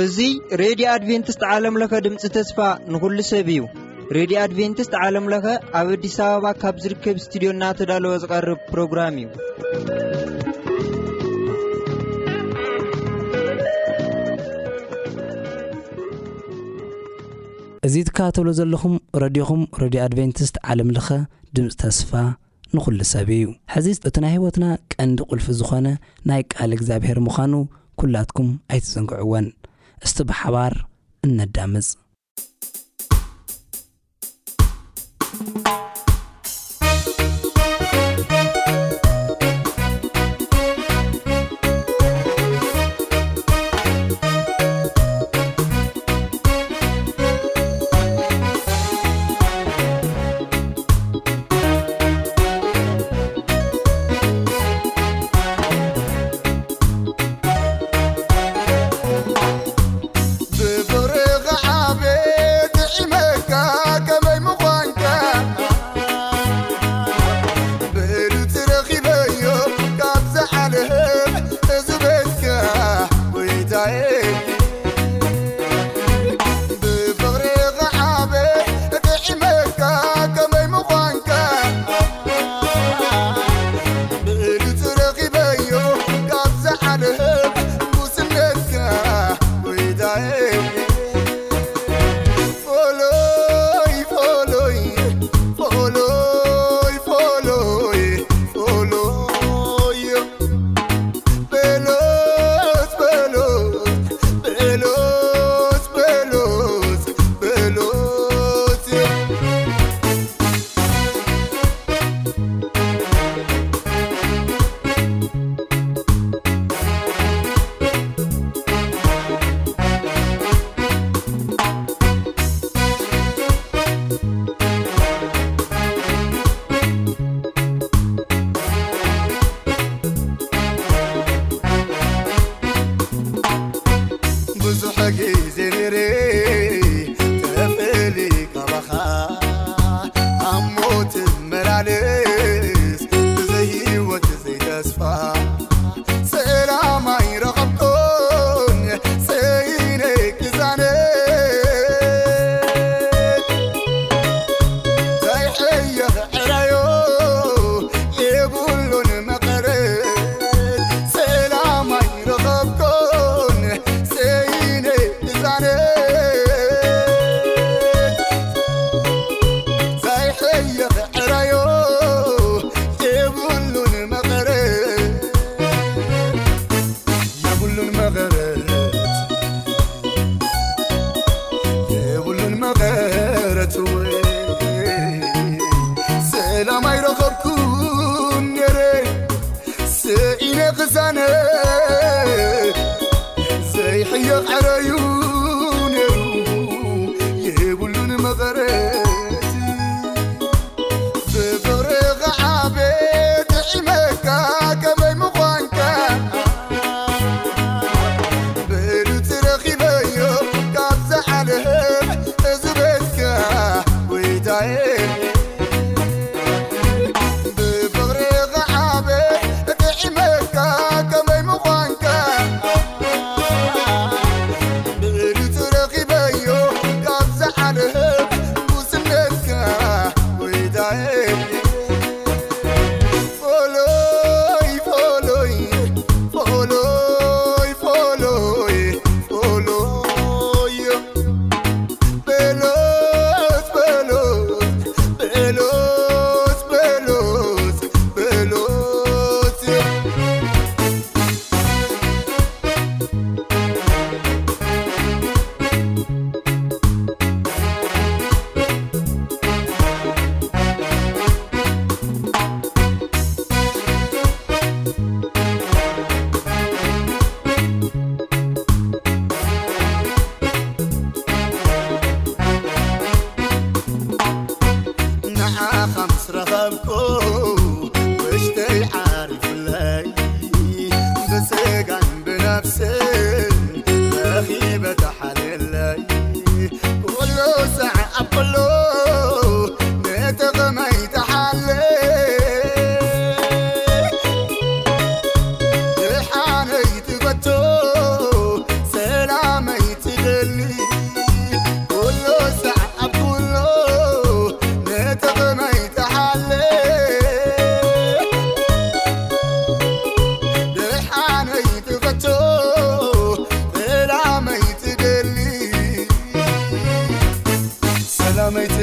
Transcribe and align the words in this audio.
እዙ 0.00 0.26
ሬድዮ 0.60 0.88
ኣድቨንትስት 0.94 1.42
ዓለምለኸ 1.52 1.92
ድምፂ 2.06 2.24
ተስፋ 2.36 2.58
ንኩሉ 2.92 3.18
ሰብ 3.30 3.48
እዩ 3.54 3.60
ሬድዮ 4.16 4.36
ኣድቨንትስት 4.44 4.94
ዓለምለኸ 5.04 5.46
ኣብ 5.80 5.88
ኣዲስ 5.94 6.18
ኣበባ 6.26 6.52
ካብ 6.64 6.76
ዝርከብ 6.84 7.16
ስትድዮ 7.24 7.50
እናተዳለወ 7.54 8.14
ዝቐርብ 8.24 8.60
ፕሮግራም 8.74 9.16
እዩ 9.22 9.30
እዙ 17.86 17.94
ትካተብሎ 18.08 18.48
ዘለኹም 18.58 18.94
ረዲኹም 19.22 19.60
ረድዮ 19.82 20.00
ኣድቨንቲስት 20.06 20.56
ዓለምለኸ 20.70 21.08
ድምፂ 21.56 21.68
ተስፋ 21.82 22.10
ንዅሉ 22.76 22.98
ሰብ 23.12 23.28
እዩ 23.36 23.44
ሕዚ 23.74 23.86
እቲ 24.08 24.16
ናይ 24.24 24.32
ህይወትና 24.36 24.64
ቀንዲ 24.94 25.18
ቕልፊ 25.30 25.46
ዝኾነ 25.58 25.86
ናይ 26.30 26.42
ቃል 26.52 26.70
እግዚኣብሔር 26.76 27.18
ምዃኑ 27.26 27.52
ኲላትኩም 28.02 28.48
ኣይትዘንግዕወን 28.72 29.46
እስቲ 30.06 30.18
ብሓባር 30.30 30.72
እነዳምፅ 31.26 31.88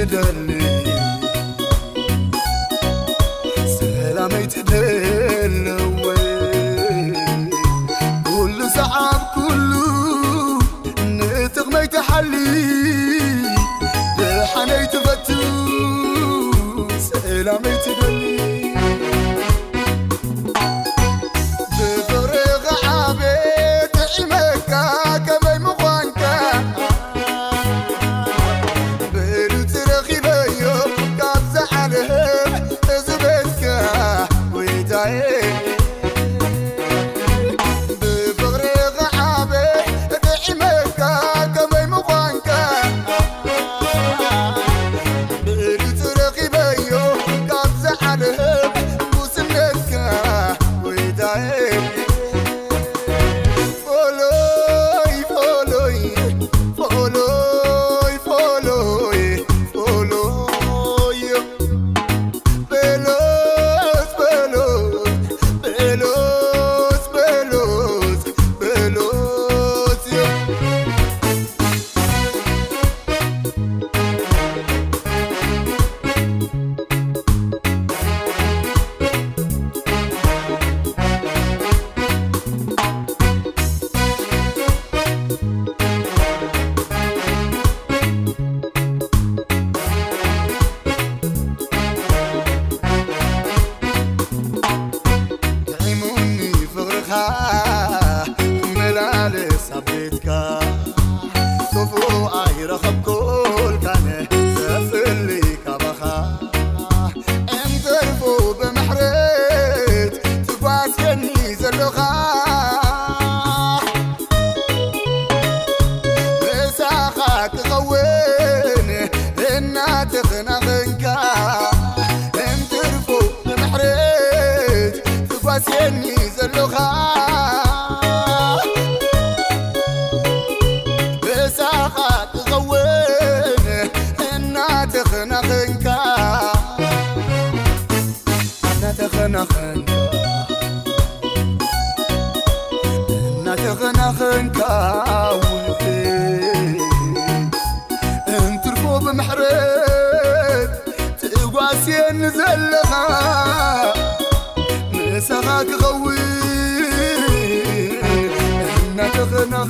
درني 0.06 0.61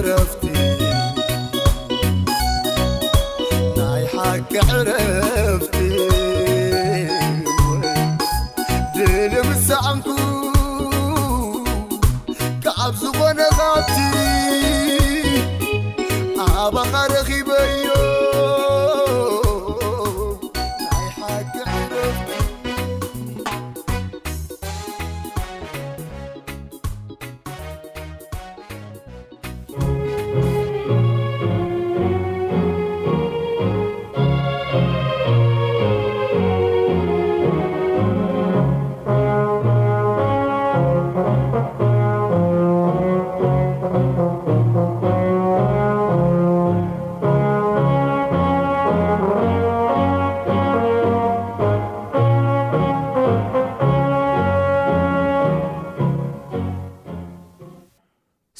رفتي 0.00 0.52
لايحكعر 3.76 5.03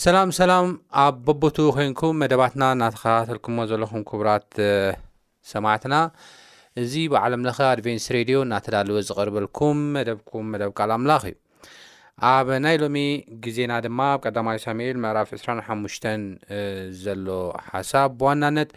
ሰላም 0.05 0.31
ሰላም 0.39 0.67
ኣብ 1.03 1.17
በቦቱ 1.27 1.57
ኮይንኩም 1.75 2.17
መደባትና 2.23 2.63
እናተከታተልኩምዎ 2.75 3.65
ዘለኹም 3.71 4.03
ክቡራት 4.09 4.47
ሰማዕትና 5.53 5.95
እዚ 6.83 6.93
ብዓለምለኸ 7.13 7.59
ኣድቨንስ 7.75 8.07
ሬድዮ 8.17 8.39
እናተዳልወ 8.47 8.97
ዝቕርበልኩም 9.09 9.79
መደብኩም 9.97 10.49
መደብ 10.53 10.73
ቃልኣምላኽ 10.79 11.23
እዩ 11.31 11.37
ኣብ 12.33 12.49
ናይ 12.67 12.77
ሎሚ 12.83 12.99
ግዜና 13.45 13.73
ድማ 13.87 14.01
ኣብ 14.15 14.21
ቀዳማይ 14.27 14.59
ሳሙኤል 14.67 14.99
ምዕራፍ 15.05 15.31
2ሓሙ 15.41 15.81
ዘሎ 17.05 17.27
ሓሳብ 17.73 18.11
ብዋናነት 18.23 18.73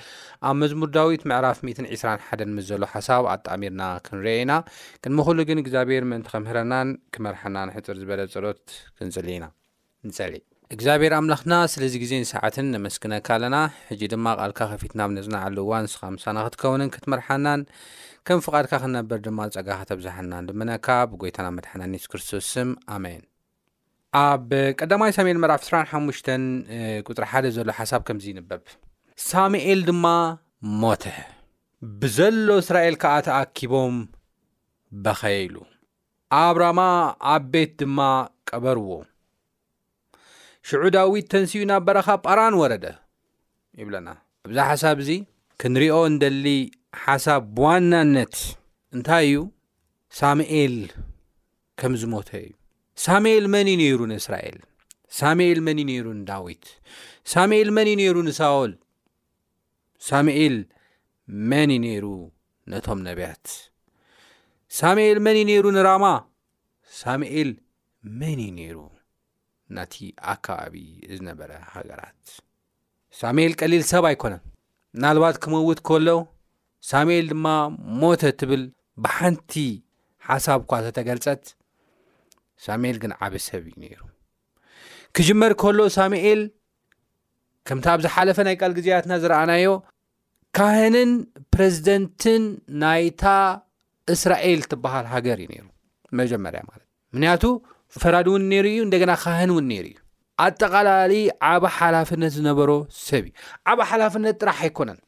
ኣብ 0.49 0.55
መዝሙር 0.63 0.91
ዳዊት 0.97 1.23
ምዕራፍ 1.31 1.59
12ሓን 1.69 2.53
ምስ 2.57 2.65
ዘሎ 2.73 2.83
ሓሳብ 2.95 3.25
ኣጣኣሚርና 3.35 3.83
ክንርአ 4.07 4.35
ኢና 4.43 4.53
ንምኩሉ 5.13 5.39
ግን 5.49 5.61
እግዚኣብሔር 5.63 6.05
ምእንቲ 6.11 6.29
ከምህረናን 6.35 6.91
ክመርሐና 7.15 7.55
ንሕፅር 7.69 7.97
ዝበለ 8.03 8.23
ፀሎት 8.35 8.63
ክንፅሊ 8.99 9.27
ኢና 9.39 9.47
ንፀእ 10.09 10.37
እግዚኣብሔር 10.75 11.13
ኣምላኽና 11.17 11.53
ስለዚ 11.73 11.93
ግዜ 12.01 12.11
ንሰዓትን 12.21 12.65
ነመስግነካ 12.75 13.27
ኣለና 13.35 13.57
ሕጂ 13.89 14.01
ድማ 14.13 14.25
ቓልካ 14.39 14.59
ኸፊትና 14.71 15.01
ብ 15.09 15.15
ነፅና 15.17 15.35
ዕሉ 15.47 15.57
ዋን 15.69 15.83
ንስኻ 15.85 16.01
ምሳና 16.15 16.37
ክትከውንን 16.45 16.89
ክትመርሓናን 16.95 17.61
ከም 18.27 18.39
ፍቓድካ 18.45 18.73
ክነበር 18.83 19.19
ድማ 19.27 19.39
ፀጋኸ 19.55 19.79
ተብዛሓናን 19.91 20.47
ልምነካ 20.49 20.87
ብጐይታና 21.11 21.47
መድሓና 21.59 21.81
ንሱ 21.93 22.05
ክርስቶስም 22.13 22.69
ኣሜን 22.97 23.21
ኣብ 24.25 24.49
ቀዳማይ 24.79 25.11
ሳሙኤል 25.19 25.39
መራፍ 25.45 25.61
25ሽ 25.69 26.19
ፅሪ 27.13 27.25
ሓደ 27.31 27.45
ዘሎ 27.57 27.69
ሓሳብ 27.81 28.01
ከምዚ 28.09 28.25
ይንበብ 28.33 28.63
ሳሙኤል 29.29 29.81
ድማ 29.89 30.05
ሞተ 30.83 31.05
ብዘሎ 32.01 32.47
እስራኤል 32.63 32.97
ከዓ 33.03 33.15
ተኣኪቦም 33.27 33.95
በኸየ 35.05 35.39
ኢሉ 35.49 35.57
ኣብራማ 36.45 36.79
ኣብ 37.33 37.43
ቤት 37.55 37.71
ድማ 37.83 37.99
ቀበርዎ 38.51 38.89
ሽዑ 40.67 40.83
ዳዊት 40.93 41.25
ተንስኡ 41.31 41.59
ናብ 41.69 41.81
በረኻብ 41.87 42.19
ጳራን 42.27 42.55
ወረደ 42.61 42.85
ይብለና 43.79 44.07
እብዛ 44.47 44.57
ሓሳብ 44.69 44.97
እዙ 45.03 45.09
ክንሪኦ 45.61 45.97
እንደሊ 46.11 46.47
ሓሳብ 47.03 47.43
ዋናነት 47.63 48.35
እንታይ 48.95 49.25
እዩ 49.27 49.37
ሳሙኤል 50.19 50.75
ከምዝሞተ 51.81 52.29
እዩ 52.47 52.51
ሳሙኤል 53.05 53.45
መን 53.53 53.69
ይዩ 53.71 53.77
ነይሩ 53.81 53.99
ንእስራኤል 54.11 54.57
ሳሙኤል 55.19 55.61
መን 55.67 55.79
ይዩ 55.81 55.87
ነይሩ 55.91 56.09
ንዳዊት 56.21 56.65
ሳሙኤል 57.33 57.69
መን 57.77 57.89
ይዩ 57.93 57.95
ነይሩ 58.01 58.15
ንሳውል 58.27 58.73
ሳሙኤል 60.09 60.57
መን 61.51 61.71
ዩ 61.77 61.79
ነይሩ 61.87 62.05
ነቶም 62.73 63.01
ነብያት 63.07 63.45
ሳሙኤል 64.81 65.19
መን 65.27 65.37
ዩ 65.43 65.47
ነይሩ 65.51 65.65
ንራማ 65.79 66.05
ሳሙኤል 67.01 67.49
መን 68.19 68.39
ዩ 68.47 68.51
ነይሩ 68.59 68.75
ናቲ 69.75 69.95
ኣከባቢ 70.33 70.75
ዝነበረ 71.17 71.51
ሃገራት 71.73 72.21
ሳሙኤል 73.21 73.53
ቀሊል 73.59 73.83
ሰብ 73.91 74.03
ኣይኮነን 74.09 74.43
ናልባት 75.03 75.35
ክመውት 75.43 75.79
ከሎ 75.87 76.09
ሳሙኤል 76.91 77.25
ድማ 77.33 77.47
ሞተ 78.01 78.21
ትብል 78.39 78.63
ብሓንቲ 79.05 79.51
ሓሳብ 80.29 80.59
እኳ 80.65 80.73
ተተገልፀት 80.85 81.43
ሳሙኤል 82.65 82.97
ግን 83.03 83.11
ዓብ 83.25 83.33
ሰብ 83.47 83.63
ዩ 83.71 83.73
ነይሩ 83.83 83.99
ክጅመር 85.17 85.51
ከሎ 85.61 85.79
ሳሙኤል 85.97 86.41
ከምቲ 87.67 87.85
ኣብ 87.93 87.99
ዝሓለፈ 88.05 88.37
ናይ 88.47 88.55
ቃል 88.61 88.71
ግዜያትና 88.77 89.13
ዝረኣናዮ 89.23 89.67
ካህንን 90.57 91.11
ፕረዚደንትን 91.53 92.43
ናይታ 92.83 93.23
እስራኤል 94.13 94.61
ትበሃል 94.71 95.07
ሃገር 95.13 95.39
እዩ 95.45 95.49
ነይሩ 95.53 95.65
መጀመርያ 96.19 96.61
ማለት 96.69 96.85
እእዩ 96.87 97.09
ምክንያቱ 97.15 97.43
ፈራድ 98.01 98.27
እውን 98.29 98.43
ነይሩ 98.51 98.65
እዩ 98.73 98.79
እንደገና 98.87 99.11
ካህን 99.23 99.51
እውን 99.53 99.65
ነይሩ 99.71 99.85
እዩ 99.91 99.95
ኣጠቃላለዩ 100.45 101.21
ዓባ 101.51 101.63
ሓላፍነት 101.79 102.31
ዝነበሮ 102.37 102.71
ሰብ 103.07 103.23
እዩ 103.29 103.33
ዓባ 103.71 103.79
ሓላፍነት 103.91 104.35
ጥራሕ 104.41 104.59
ኣይኮነን 104.67 104.99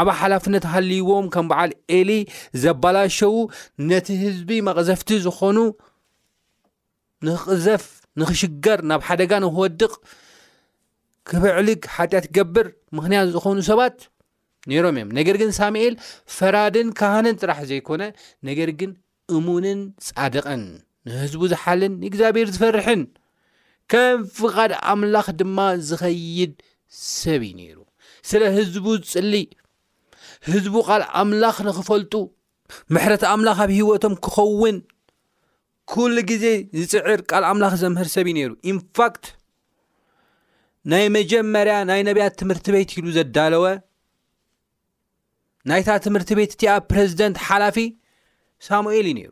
ዓባ 0.00 0.08
ሓላፍነት 0.20 0.64
ሃልይዎም 0.72 1.26
ከም 1.34 1.46
በዓል 1.50 1.72
ኤሊ 1.98 2.10
ዘባላሸው 2.64 3.34
ነቲ 3.90 4.08
ህዝቢ 4.24 4.50
መቕዘፍቲ 4.68 5.10
ዝኾኑ 5.26 5.58
ንኽቅዘፍ 7.26 7.84
ንኽሽገር 8.20 8.80
ናብ 8.90 9.02
ሓደጋ 9.08 9.30
ንኽወድቕ 9.44 9.92
ክብዕልግ 11.28 11.80
ሓጢአት 11.96 12.26
ክገብር 12.30 12.66
ምክንያት 12.96 13.28
ዝኾኑ 13.36 13.56
ሰባት 13.70 13.96
ነይሮም 14.70 14.98
እዮም 14.98 15.10
ነገር 15.18 15.36
ግን 15.42 15.50
ሳሙኤል 15.60 15.94
ፈራድን 16.38 16.90
ካህንን 16.98 17.38
ጥራሕ 17.42 17.58
ዘይኮነ 17.70 18.02
ነገር 18.50 18.70
ግን 18.80 18.90
እሙንን 19.36 19.80
ጻድቅን 20.08 20.62
ንህዝቡ 21.10 21.42
ዝሓልን 21.52 21.92
ንእግዚኣብሔር 22.02 22.48
ዝፈርሕን 22.54 23.02
ከም 23.92 24.20
ፍቓድ 24.36 24.72
ኣምላኽ 24.92 25.26
ድማ 25.40 25.58
ዝኸይድ 25.88 26.52
ሰብ 27.18 27.42
ዩ 27.48 27.52
ነይሩ 27.58 27.76
ስለ 28.30 28.42
ህዝቡ 28.56 28.86
ዝፅሊ 29.02 29.34
ህዝቡ 30.50 30.74
ቓል 30.88 31.02
ኣምላኽ 31.20 31.56
ንክፈልጡ 31.68 32.14
ምሕረት 32.94 33.22
ኣምላኽ 33.32 33.58
ኣብ 33.64 33.70
ሂወቶም 33.78 34.14
ክኸውን 34.26 34.76
ኩሉ 35.92 36.14
ግዜ 36.30 36.44
ዝፅዕር 36.90 37.20
ቃል 37.30 37.44
ኣምላኽ 37.50 37.72
ዘምህር 37.82 38.08
ሰብ 38.16 38.26
እዩ 38.30 38.34
ነይሩ 38.38 38.52
ኢንፋክት 38.72 39.24
ናይ 40.92 41.04
መጀመርያ 41.18 41.74
ናይ 41.90 42.00
ነብያት 42.08 42.34
ትምህርቲ 42.40 42.66
ቤት 42.74 42.90
ኢሉ 42.98 43.06
ዘዳለወ 43.18 43.66
ናይታ 45.70 45.88
ትምህርቲ 46.06 46.30
ቤት 46.38 46.50
እቲኣብ 46.56 46.82
ፕሬዚደንት 46.92 47.36
ሓላፊ 47.48 47.76
ሳሙኤል 48.66 49.06
እዩ 49.10 49.14
ነይሩ 49.18 49.30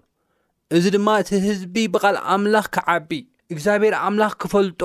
እዚ 0.76 0.84
ድማ 0.94 1.08
እቲ 1.22 1.30
ህዝቢ 1.46 1.74
ብቓል 1.94 2.16
ኣምላኽ 2.34 2.66
ክዓቢ 2.74 3.10
እግዚኣብሔር 3.54 3.94
ኣምላኽ 4.06 4.32
ክፈልጦ 4.42 4.82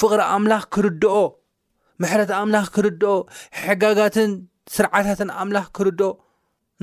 ፍቕሪ 0.00 0.20
ኣምላኽ 0.34 0.62
ክርድኦ 0.74 1.16
ምሕረት 2.02 2.30
ኣምላኽ 2.40 2.66
ክርድኦ 2.76 3.12
ሕጋጋትን 3.64 4.30
ስርዓታትን 4.76 5.30
ኣምላኽ 5.40 5.66
ክርድኦ 5.78 6.08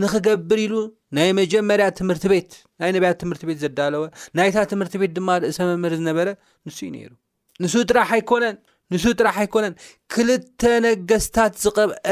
ንክገብር 0.02 0.60
ኢሉ 0.66 0.76
ናይ 1.16 1.30
መጀመርያ 1.40 1.86
ትምህርቲ 2.00 2.26
ቤት 2.34 2.52
ናይ 2.82 2.92
ነብያት 2.96 3.18
ትምህርቲ 3.24 3.44
ቤት 3.50 3.58
ዘዳለወ 3.64 4.04
ናይታ 4.40 4.58
ትምህርቲ 4.72 4.94
ቤት 5.02 5.12
ድማ 5.18 5.30
ርእሰ 5.44 5.60
መምር 5.72 5.94
ዝነበረ 6.00 6.28
ንሱእዩ 6.68 6.90
ነይሩ 6.96 7.12
ንሱ 7.64 7.74
ጥራሕ 7.90 8.12
ይኮነን 8.22 8.56
ንሱ 8.94 9.04
ጥራሕ 9.20 9.36
ኣይኮነን 9.44 9.74
ክልተ 10.14 10.62
ነገስታት 10.86 11.54
ዝቕብአ 11.64 12.08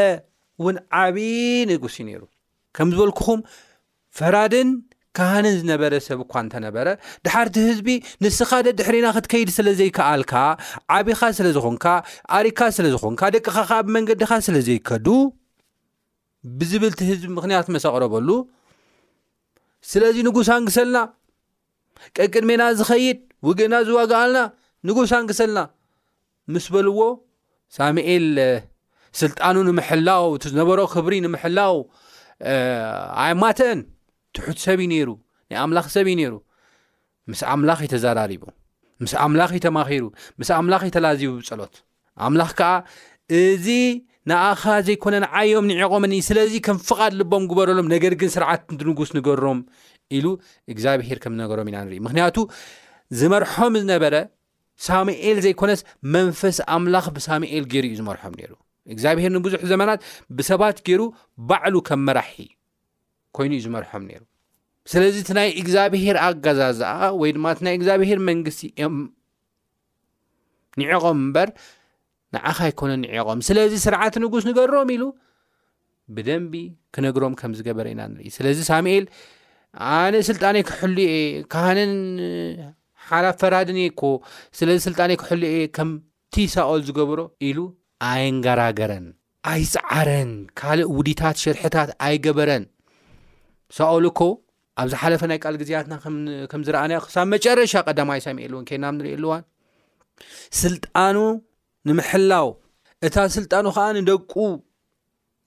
እውን 0.62 0.78
ዓብዪ 1.02 1.20
ንጉስ 1.72 1.96
እዩ 2.02 2.04
ነይሩ 2.10 2.22
ከም 2.76 2.88
ዝበልኩኹም 2.96 3.40
ፈራድን 4.18 4.70
ነን 5.44 5.46
ዝነበረ 5.60 5.94
ሰብ 6.08 6.20
እኳ 6.26 6.34
እንተነበረ 6.46 6.88
ድሓር 7.26 7.48
ቲ 7.56 7.64
ህዝቢ 7.70 7.88
ንስኻ 8.24 8.50
ደድሕሪና 8.68 9.08
ክትከይድ 9.16 9.50
ስለ 9.58 9.68
ዘይከኣልካ 9.80 10.34
ዓብኻ 10.96 11.22
ስለ 11.40 11.48
ዝኮንካ 11.56 11.86
ኣሪካ 12.38 12.60
ስለዝኮንካ 12.78 13.22
ደቅኻ 13.36 13.56
ኸ 13.70 13.80
ብመንገዲኻ 13.88 14.32
ስለዘይከዱ 14.48 15.08
ብዝብል 16.60 16.94
እቲ 16.96 17.02
ህዝቢ 17.12 17.26
ምክንያት 17.38 17.68
መሰቕረበሉ 17.76 18.30
ስለዚ 19.92 20.16
ንጉሳን 20.30 20.64
ግሰልና 20.70 20.98
ቀቅድሜና 22.18 22.64
ዝኸይድ 22.80 23.20
ውግእና 23.48 23.76
ዝዋጋኣልና 23.88 24.40
ንጉሳን 24.90 25.24
ግሰልና 25.32 25.60
ምስ 26.54 26.66
በልዎ 26.74 27.00
ሳሙኤል 27.78 28.28
ስልጣኑ 29.20 29.56
ንምሕላው 29.68 30.26
እቲዝነበሮ 30.38 30.80
ክብሪ 30.94 31.14
ንምሕላው 31.26 31.76
ኣይማተአን 33.26 33.80
ትሑት 34.38 34.58
ሰብዩ 34.66 34.86
ነይሩ 34.94 35.10
ናይ 35.52 35.58
ኣምላኽ 35.66 35.86
ሰብእዩ 35.96 36.16
ነይሩ 36.22 36.34
ምስ 37.32 37.42
ኣምላኽ 37.54 37.80
ይተዘራሪቡ 37.88 38.44
ምስ 39.04 39.14
ኣምላኽ 39.26 39.50
ይ 39.58 39.62
ተማኺሩ 39.68 40.04
ምስ 40.40 40.50
ኣምላኽ 40.60 40.82
ይተላዚቡ 40.90 41.32
ብጸሎት 41.40 41.76
ኣምላኽ 42.26 42.50
ከዓ 42.60 42.72
እዚ 43.42 43.68
ንኣኻ 44.30 44.64
ዘይኮነን 44.88 45.26
ዓዮም 45.40 45.66
ንዕቖምኒ 45.72 46.14
ስለዚ 46.30 46.54
ከም 46.66 46.78
ፍቓድ 46.88 47.14
ልቦም 47.20 47.44
ግበረሎም 47.52 47.88
ነገር 47.96 48.14
ግን 48.22 48.30
ስርዓት 48.36 48.62
ንትንጉስ 48.74 49.12
ንገሮም 49.18 49.60
ኢሉ 50.18 50.26
እግዚኣብሄር 50.74 51.20
ከም 51.24 51.34
ዝነገሮም 51.38 51.70
ኢና 51.72 51.78
ንርኢ 51.88 51.98
ምክንያቱ 52.08 52.38
ዝመርሖም 53.20 53.74
ዝነበረ 53.82 54.16
ሳሙኤል 54.88 55.38
ዘይኮነስ 55.46 55.82
መንፈስ 56.16 56.58
ኣምላኽ 56.76 57.06
ብሳሙኤል 57.18 57.64
ገይሩ 57.72 57.86
እዩ 57.90 57.96
ዝመርሖም 58.02 58.34
ነይሩ 58.42 58.52
እግዚኣብሄር 58.94 59.32
ንብዙሕ 59.38 59.62
ዘመናት 59.74 60.00
ብሰባት 60.38 60.78
ገይሩ 60.90 61.02
ባዕሉ 61.50 61.76
ከም 61.90 62.02
መራሒ 62.08 62.38
ኮይኑ 63.38 63.52
እዩ 63.58 63.62
ዝመርሖም 63.66 64.04
ነይሩ 64.10 64.22
ስለዚ 64.92 65.16
እቲ 65.24 65.30
ናይ 65.38 65.50
እግዚኣብሄር 65.62 66.18
ኣጋዛዝኣ 66.28 66.92
ወይ 67.22 67.32
ድማ 67.38 67.46
እቲ 67.56 67.60
ናይ 67.68 67.76
እግዚኣብሄር 67.80 68.20
መንግስቲ 68.30 68.62
እዮም 68.72 68.96
ንዕቆም 70.82 71.20
እምበር 71.26 71.50
ንዓኻ 72.36 72.58
ይኮነን 72.72 73.02
ንዕቆም 73.06 73.40
ስለዚ 73.48 73.74
ስርዓት 73.86 74.16
ንጉስ 74.24 74.44
ንገሮም 74.50 74.90
ኢሉ 74.96 75.04
ብደንቢ 76.16 76.54
ክነግሮም 76.96 77.34
ከም 77.40 77.52
ዝገበረ 77.58 77.88
ኢና 77.94 78.02
ንርኢ 78.14 78.30
ስለዚ 78.38 78.58
ሳሙኤል 78.70 79.06
ኣነ 79.92 80.14
ስልጣነ 80.30 80.58
ክሕሉእየ 80.70 81.14
ካህነን 81.54 81.94
ሓላፍ 83.10 83.36
ፈራድን 83.42 83.80
ኮ 84.00 84.04
ስለዚ 84.58 84.78
ስልጣነ 84.88 85.12
ክሕሉ 85.22 85.44
እየ 85.54 85.62
ከምቲ 85.78 86.36
ሳኦል 86.56 86.82
ዝገብሮ 86.88 87.20
ኢሉ 87.48 87.60
ኣይንገራገረን 88.10 89.06
ኣይፃዓረን 89.52 90.32
ካልእ 90.60 90.90
ውዲታት 90.98 91.38
ሽርሕታት 91.44 91.90
ኣይገበረን 92.08 92.64
ሳኦልኮ 93.78 94.20
ኣብዝ 94.82 94.94
ሓለፈ 95.02 95.22
ናይ 95.32 95.40
ቃል 95.46 95.56
ግዜያትና 95.62 95.94
ከም 96.52 96.62
ዝረኣና 96.68 96.92
ክሳብ 97.06 97.26
መጨረሻ 97.34 97.72
ቀዳማይ 97.88 98.20
ሰሚኤሉ 98.28 98.54
እውን 98.58 98.66
ኬናም 98.70 98.96
ንሪኢ 99.00 99.14
ኣሉዋን 99.18 99.44
ስልጣኑ 100.62 101.18
ንምሕላው 101.90 102.48
እታ 103.08 103.16
ስልጣኑ 103.38 103.66
ከዓ 103.76 103.86
ንደቁ 103.98 104.34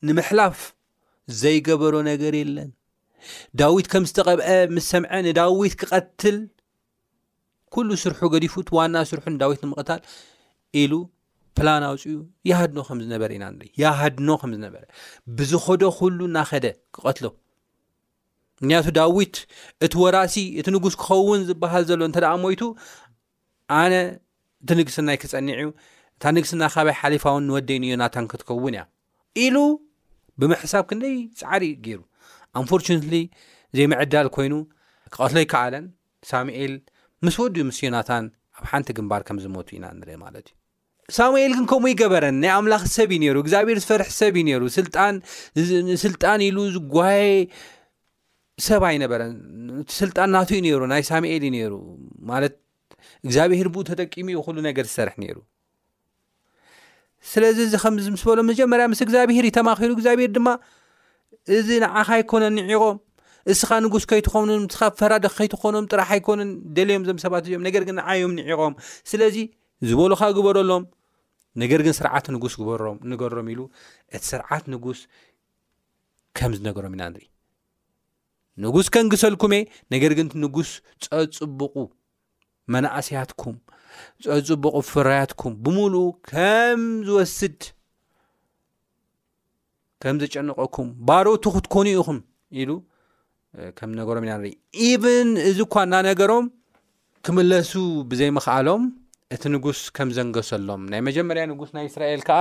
ንምሕላፍ 0.08 0.58
ዘይገበሮ 1.40 1.94
ነገር 2.10 2.34
የለን 2.40 2.70
ዳዊት 3.60 3.86
ከም 3.92 4.04
ዝተቐብአ 4.10 4.48
ምስ 4.76 4.86
ሰምዐ 4.92 5.12
ንዳዊት 5.28 5.74
ክቐትል 5.80 6.38
ኩሉ 7.74 7.88
ስርሑ 8.02 8.20
ገዲፉት 8.36 8.70
ዋና 8.76 8.96
ስርሑ 9.10 9.24
ንዳዊት 9.34 9.60
ንምቕታል 9.64 10.00
ኢሉ 10.80 10.92
ፕላን 11.58 11.84
ኣውፅኡ 11.90 12.16
ያሃድኖ 12.50 12.78
ከም 12.88 12.98
ዝነበረ 13.04 13.30
ኢና 13.36 13.44
ንኢ 13.58 13.68
ያሃድኖ 13.82 14.28
ከምዝነበረ 14.42 14.82
ብዝኸዶ 15.38 15.82
ኩሉ 16.00 16.18
እናኸደ 16.30 16.66
ክቀትሎ 16.96 17.26
እንያቱ 18.64 18.86
ዳዊት 18.98 19.36
እቲ 19.84 19.92
ወራሲ 20.02 20.34
እቲ 20.60 20.66
ንጉስ 20.74 20.94
ክኸውን 21.02 21.40
ዝበሃል 21.48 21.84
ዘሎ 21.88 22.00
እንተደ 22.08 22.26
ሞይቱ 22.42 22.62
ኣነ 23.78 23.94
እቲ 24.64 24.70
ንግስና 24.78 25.08
ክፀኒዕዩ 25.22 25.68
እታ 26.16 26.24
ንግስና 26.36 26.62
ካበይ 26.74 26.94
ሓሊፋውን 27.00 27.42
ንወደይኒ 27.48 27.84
ዮናታን 27.92 28.26
ክትከውን 28.32 28.74
እያ 28.76 28.82
ኢሉ 29.44 29.56
ብምሕሳብ 30.40 30.84
ክንደይ 30.90 31.16
ፃዕሪ 31.40 31.64
ገይሩ 31.86 32.00
ኣንፎርትነትሊ 32.60 33.14
ዘይምዕዳል 33.76 34.28
ኮይኑ 34.36 34.54
ክቐትሎ 35.12 35.36
ይከኣለን 35.44 35.84
ሳሙኤል 36.30 36.72
ምስ 37.26 37.36
ወድ 37.42 37.56
ምስ 37.68 37.78
ዮናታን 37.86 38.24
ኣብ 38.58 38.64
ሓንቲ 38.70 38.88
ግንባር 38.98 39.22
ከም 39.28 39.36
ዝመቱ 39.44 39.68
ኢና 39.76 39.84
ንርኢ 39.98 40.16
ማለት 40.26 40.48
እዩ 41.10 41.14
ሳሙኤል 41.18 41.52
ግን 41.56 41.64
ከምኡ 41.70 41.88
ይገበረን 41.94 42.36
ናይ 42.42 42.50
ኣምላኽ 42.58 42.82
ሰብ 42.96 43.10
እዩ 43.14 43.18
ነይሩ 43.24 43.36
እግዚኣብሔር 43.44 43.78
ዝፈርሒ 43.84 44.10
ሰብ 44.22 44.34
እዩ 44.40 44.44
ነይሩ 44.48 44.62
ጣስልጣን 44.72 46.40
ኢሉ 46.48 46.58
ዝጓ 46.74 46.96
ሰብ 48.66 48.82
ይነበረን 48.94 49.32
እቲስልጣናትዩ 49.82 50.58
ነይሩ 50.66 50.80
ናይ 50.92 51.02
ሳሙኤልዩ 51.10 51.48
ነይሩ 51.54 51.72
ማለት 52.30 52.54
እግዚኣብሄር 53.24 53.68
ብኡ 53.74 53.82
ተጠቂሙዩ 53.90 54.36
ኩሉ 54.46 54.56
ነገር 54.68 54.84
ዝሰርሕ 54.90 55.14
ነይሩ 55.22 55.36
ስለዚ 57.30 57.58
እዚ 57.68 57.74
ከምዚ 57.84 58.06
ምስ 58.14 58.22
በሎ 58.28 58.38
መጀመርያ 58.50 58.84
ምስ 58.92 59.00
እግዚኣብሄር 59.06 59.44
ይተማኪሩ 59.50 59.90
እግዚኣብሄር 59.96 60.30
ድማ 60.36 60.48
እዚ 61.58 61.68
ንዓኻ 61.84 62.08
ይኮነን 62.22 62.54
ንዒቆም 62.70 62.98
እስኻ 63.52 63.68
ንጉስ 63.84 64.04
ከይትኾኑ 64.10 64.50
ስኻ 64.74 64.82
ፈራድኽ 65.00 65.32
ከይትኮኖም 65.38 65.86
ጥራሓ 65.92 66.08
ኣይኮነን 66.16 66.50
ደልዮም 66.76 67.04
ዞም 67.08 67.18
ሰባት 67.24 67.42
እዚኦም 67.46 67.64
ነገር 67.68 67.82
ግን 67.88 67.96
ንዓዮም 68.00 68.34
ንዒቆም 68.40 68.74
ስለዚ 69.12 69.36
ዝበሉካ 69.90 70.22
ግበረሎም 70.38 70.84
ነገር 71.64 71.80
ግን 71.88 71.96
ስርዓት 72.00 72.28
ንጉስ 72.36 72.56
ንገሮም 73.12 73.48
ኢሉ 73.54 73.60
እቲ 74.16 74.22
ስርዓት 74.32 74.64
ንጉስ 74.74 75.00
ከም 76.40 76.52
ዝነገሮም 76.58 76.94
ኢና 76.98 77.04
ንሪኢ 77.12 77.28
ንጉስ 78.64 78.86
ከንግሰልኩምእ 78.94 79.62
ነገር 79.92 80.10
ግን 80.18 80.26
እቲ 80.30 80.34
ንጉስ 80.44 80.70
ፀፅቡቁ 81.08 81.76
መናእስያትኩም 82.72 83.56
ፀፅቡቁ 84.28 84.74
ፍራያትኩም 84.92 85.54
ብምሉእ 85.64 86.08
ከም 86.30 86.82
ዝወስድ 87.08 87.60
ከም 90.04 90.16
ዘጨንቀኩም 90.22 90.88
ባሮቱ 91.08 91.44
ክትኮኑ 91.56 91.86
ኢኹም 91.96 92.18
ኢሉ 92.60 92.70
ከምነገሮም 93.78 94.24
ኢና 94.26 94.34
ንርኢ 94.42 94.52
ኢቨን 94.90 95.30
እዚኳ 95.48 95.74
እና 95.86 95.94
ነገሮም 96.10 96.44
ክምለሱ 97.26 97.72
ብዘይመክኣሎም 98.12 98.84
እቲ 99.34 99.42
ንጉስ 99.56 99.80
ከም 99.96 100.08
ዘንገሰሎም 100.16 100.82
ናይ 100.92 101.00
መጀመርያ 101.08 101.42
ንጉስ 101.52 101.70
ናይ 101.76 101.86
እስራኤል 101.90 102.22
ከዓ 102.28 102.40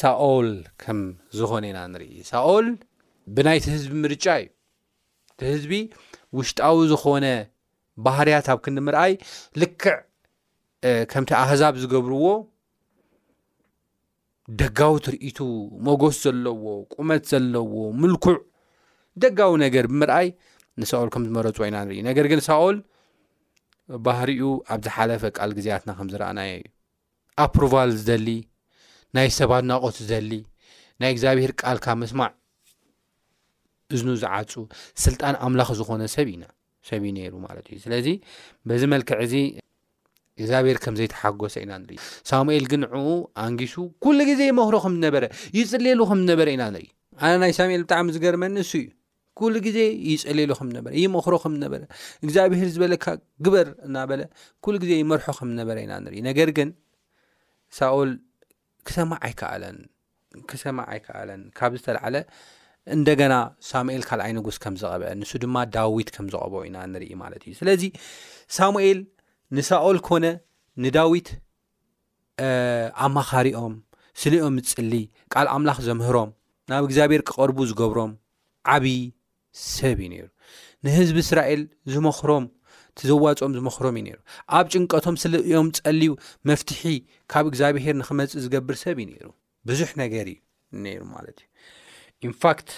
ሳኦል 0.00 0.50
ከም 0.82 1.00
ዝኾነ 1.38 1.64
ኢና 1.72 1.78
ንርኢ 1.94 2.12
ሳኦል 2.32 2.66
ብናይቲ 3.36 3.64
ህዝቢ 3.76 3.94
ምርጫ 4.04 4.26
እዩ 4.42 4.50
እቲህዝቢ 5.34 5.72
ውሽጣዊ 6.38 6.76
ዝኮነ 6.90 7.26
ባህርያት 8.06 8.46
ኣብ 8.52 8.58
ክዲምርኣይ 8.64 9.12
ልክዕ 9.60 9.94
ከምቲ 11.12 11.30
ኣህዛብ 11.42 11.74
ዝገብርዎ 11.82 12.24
ደጋዊ 14.60 14.94
ትርእቱ 15.06 15.38
መጎስ 15.86 16.16
ዘለዎ 16.24 16.62
ቁመት 16.94 17.22
ዘለዎ 17.32 17.72
ምልኩዕ 18.00 18.36
ደጋዊ 19.24 19.52
ነገር 19.64 19.84
ብምርአይ 19.92 20.28
ንሳኦል 20.82 21.08
ከም 21.14 21.24
ዝመረፁ 21.28 21.56
ወይና 21.62 21.76
ንርኢ 21.86 21.98
ነገር 22.08 22.26
ግን 22.32 22.40
ሳኦል 22.48 22.78
ባህሪኡ 24.06 24.44
ኣብ 24.74 24.80
ዝሓለፈ 24.86 25.22
ቃል 25.38 25.50
ግዜያትና 25.58 25.90
ከም 25.98 26.08
ዝረኣናየ 26.14 26.52
እዩ 26.60 26.66
ኣፕሮቫል 27.44 27.90
ዝደሊ 28.00 28.28
ናይ 29.16 29.28
ሰባድናቆት 29.40 29.96
ዝደሊ 30.04 30.30
ናይ 31.00 31.10
እግዚኣብሔር 31.14 31.52
ቃልካ 31.62 31.86
ምስማዕ 32.02 32.32
እዝኑ 33.96 34.08
ዝዓፁ 34.22 34.52
ስልጣን 35.04 35.34
ኣምላኽ 35.46 35.68
ዝኮነ 35.78 36.02
ሰብ 36.14 36.28
ኢናሰብ 36.34 37.00
እዩ 37.08 37.12
ነይሩ 37.18 37.34
ማለት 37.46 37.66
እዩ 37.72 37.76
ስለዚ 37.86 38.08
በዚ 38.68 38.82
መልክዕ 38.94 39.16
እዚ 39.26 39.34
እግዚኣብሄር 40.40 40.78
ከምዘይተሓጎሶ 40.84 41.54
ኢና 41.64 41.72
ንርኢ 41.82 41.96
ሳሙኤል 42.30 42.64
ግን 42.72 42.82
ዕኡ 42.98 43.06
ኣንጊሱ 43.44 43.74
ኩሉ 44.04 44.18
ግዜ 44.30 44.40
ይመክሮ 44.50 44.76
ከም 44.84 44.94
ነበረ 45.04 45.24
ይፅልሉ 45.58 46.00
ከምዝነበረ 46.10 46.46
ኢና 46.56 46.64
ንሪኢ 46.74 46.88
ኣነ 47.24 47.32
ናይ 47.42 47.52
ሳሙኤል 47.58 47.82
ብጣዕሚ 47.86 48.06
ዝገርመኒ 48.16 48.56
እሱ 48.64 48.72
እዩ 48.80 48.88
ኩሉ 49.40 49.54
ግዜ 49.66 49.78
ይፅልሉ 50.08 50.50
ነበ 50.76 50.86
ይመክሮ 51.02 51.34
ከምዝነበረ 51.44 51.82
እግዚኣብሄር 52.24 52.68
ዝበለካ 52.76 53.04
ግበር 53.46 53.68
እናበለ 53.86 54.20
ኩሉ 54.66 54.74
ግዜ 54.84 54.92
ይመርሖ 55.02 55.26
ከምዝነበረ 55.38 55.76
ኢና 55.84 55.94
ንርኢ 56.06 56.18
ነገር 56.30 56.50
ግን 56.58 56.68
ሳኦል 57.78 58.10
ክሰማ 58.88 59.12
ኣይከኣለን 59.28 59.78
ክሰማ 60.50 60.78
ኣይከኣለን 60.94 61.42
ካብ 61.58 61.72
ዝተላዓለ 61.80 62.16
እንደገና 62.94 63.34
ሳሙኤል 63.68 64.02
ካልኣይ 64.08 64.32
ንጉስ 64.38 64.56
ከም 64.62 64.74
ዝቐብአ 64.80 65.10
ንሱ 65.20 65.30
ድማ 65.42 65.56
ዳዊት 65.74 66.08
ከም 66.14 66.26
ዝቀብኦ 66.32 66.58
ኢና 66.68 66.76
ንርኢ 66.92 67.12
ማለት 67.22 67.42
እዩ 67.48 67.52
ስለዚ 67.60 67.82
ሳሙኤል 68.56 68.98
ንሳኦል 69.58 69.98
ኮነ 70.08 70.24
ንዳዊት 70.84 71.28
ኣማኻሪኦም 73.06 73.74
ስለኦም 74.22 74.56
ዝፅሊ 74.68 74.92
ቃል 75.34 75.46
ኣምላኽ 75.54 75.78
ዘምህሮም 75.88 76.30
ናብ 76.70 76.82
እግዚኣብሄር 76.88 77.22
ክቐርቡ 77.28 77.58
ዝገብሮም 77.70 78.12
ዓብይ 78.74 79.00
ሰብ 79.74 79.98
እዩ 80.04 80.08
ነይሩ 80.12 80.24
ንህዝቢ 80.84 81.18
እስራኤል 81.26 81.62
ዝመኽሮም 81.94 82.44
ቲዘዋፅኦም 82.98 83.52
ዝመክሮም 83.58 83.94
እዩ 83.98 84.04
ነይሩ 84.08 84.18
ኣብ 84.58 84.66
ጭንቀቶም 84.72 85.16
ስለዮም 85.22 85.68
ፀል 85.78 86.02
መፍትሒ 86.50 86.82
ካብ 87.34 87.44
እግዚኣብሄር 87.52 87.96
ንክመፅእ 88.02 88.42
ዝገብር 88.44 88.76
ሰብ 88.84 88.96
እዩ 89.04 89.08
ነይሩ 89.14 89.28
ብዙሕ 89.70 89.90
ነገር 90.02 90.26
እዩ 90.34 90.38
ነይሩ 90.86 91.00
ማለት 91.16 91.36
እዩ 91.44 91.48
ኢንፋክት 92.28 92.68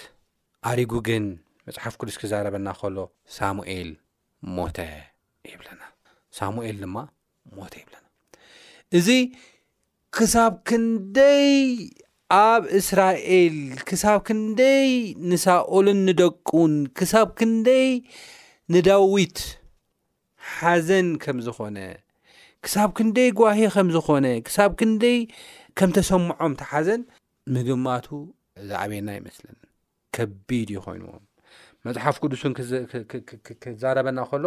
ኣሪጉ 0.69 0.93
ግን 1.07 1.25
መፅሓፍ 1.67 1.95
ቅዱስ 2.01 2.17
ክዛረበና 2.21 2.69
ከሎ 2.79 2.97
ሳሙኤል 3.37 3.89
ሞተ 4.57 4.79
ይብለና 5.51 5.83
ሳሙኤል 6.39 6.77
ድማ 6.85 6.97
ሞተ 7.57 7.75
ይብለና 7.83 8.05
እዚ 8.99 9.09
ክሳብ 10.17 10.55
ክንደይ 10.69 11.49
ኣብ 12.47 12.63
እስራኤል 12.79 13.57
ክሳብ 13.89 14.19
ክንደይ 14.29 14.87
ንሳኦልን 15.33 16.01
ንደቁን 16.09 16.73
ክሳብ 17.01 17.29
ክንደይ 17.41 17.89
ንዳዊት 18.77 19.39
ሓዘን 20.55 21.09
ከም 21.25 21.39
ዝኮነ 21.49 21.79
ክሳብ 22.67 22.91
ክንደይ 22.99 23.29
ጓሂ 23.43 23.61
ከም 23.77 23.89
ዝኾነ 23.97 24.27
ክሳብ 24.49 24.71
ክንደይ 24.81 25.19
ከም 25.79 25.91
ተሰምዖም 25.99 26.53
ተሓዘን 26.63 27.03
ምግማቱ 27.55 28.07
እዛ 28.61 28.71
ዓበየና 28.83 29.11
ይመስለኒ 29.19 29.59
ከቢድ 30.17 30.69
ይኮይኑዎም 30.77 31.25
መፅሓፍ 31.87 32.17
ቅዱስን 32.23 32.53
ክዛረበና 33.63 34.21
ከሎ 34.31 34.47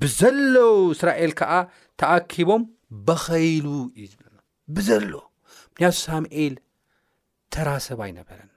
ብዘሎው 0.00 0.74
እስራኤል 0.94 1.32
ከዓ 1.40 1.52
ተኣኪቦም 2.00 2.62
በኸይሉ 3.06 3.66
እዩ 4.00 4.04
ዝብለና 4.12 4.38
ብዘሎዉ 4.76 5.14
ምንያቱ 5.74 5.94
ሳሙኤል 6.06 6.54
ተራ 7.54 7.68
ሰባ 7.88 8.00
ኣይነበረን 8.08 8.50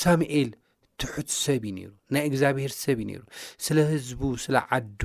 ሳሙኤል 0.00 0.48
ትሑት 1.02 1.30
ሰብ 1.44 1.62
ዩ 1.68 1.74
ነይሩ 1.78 1.92
ናይ 2.14 2.24
እግዚኣብሔር 2.30 2.72
ሰብ 2.82 2.96
እዩ 3.02 3.06
ነይሩ 3.10 3.22
ስለ 3.66 3.76
ህዝቡ 3.92 4.22
ስለ 4.44 4.56
ዓዱ 4.76 5.00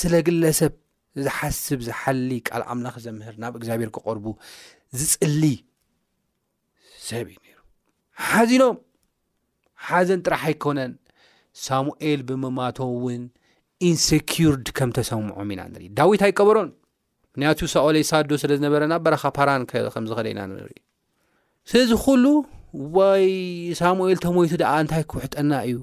ስለ 0.00 0.14
ግለ 0.26 0.42
ሰብ 0.60 0.74
ዝሓስብ 1.24 1.80
ዝሓሊ 1.88 2.30
ቃል 2.48 2.62
ኣምላኽ 2.72 2.94
ዘምህር 3.06 3.34
ናብ 3.42 3.54
እግዚኣብሄር 3.58 3.90
ክቐርቡ 3.96 4.26
ዝፅሊ 5.00 5.42
ሰብ 7.08 7.26
እዩ 7.32 7.38
ነሩ 7.44 7.58
ሓዚኖም 8.28 8.76
ሓዘን 9.86 10.20
ጥራሕ 10.26 10.42
ኣይኮነን 10.48 10.92
ሳሙኤል 11.64 12.20
ብምማቶ 12.28 12.78
እውን 12.96 13.22
ኢንስኪርድ 13.88 14.66
ከም 14.76 14.90
ተሰምዖም 14.96 15.50
ኢና 15.54 15.62
ንሪኢ 15.72 15.88
ዳዊት 15.98 16.22
ኣይቀበሮን 16.26 16.70
ምክንያቱ 17.32 17.58
ሳኦል 17.74 17.96
ኣይሳዶ 18.02 18.30
ስለ 18.42 18.50
ዝነበረና 18.58 18.94
በረኻ 19.04 19.22
ፓራን 19.36 19.62
ከምዝከለናንሪኢ 19.72 20.76
ስለዚኩሉ 21.70 22.24
ወይ 22.96 23.24
ሳሙኤል 23.80 24.18
ተሞይቱ 24.24 24.52
ደኣ 24.62 24.72
እንታይ 24.84 25.04
ክውሕጠና 25.10 25.52
እዩ 25.68 25.76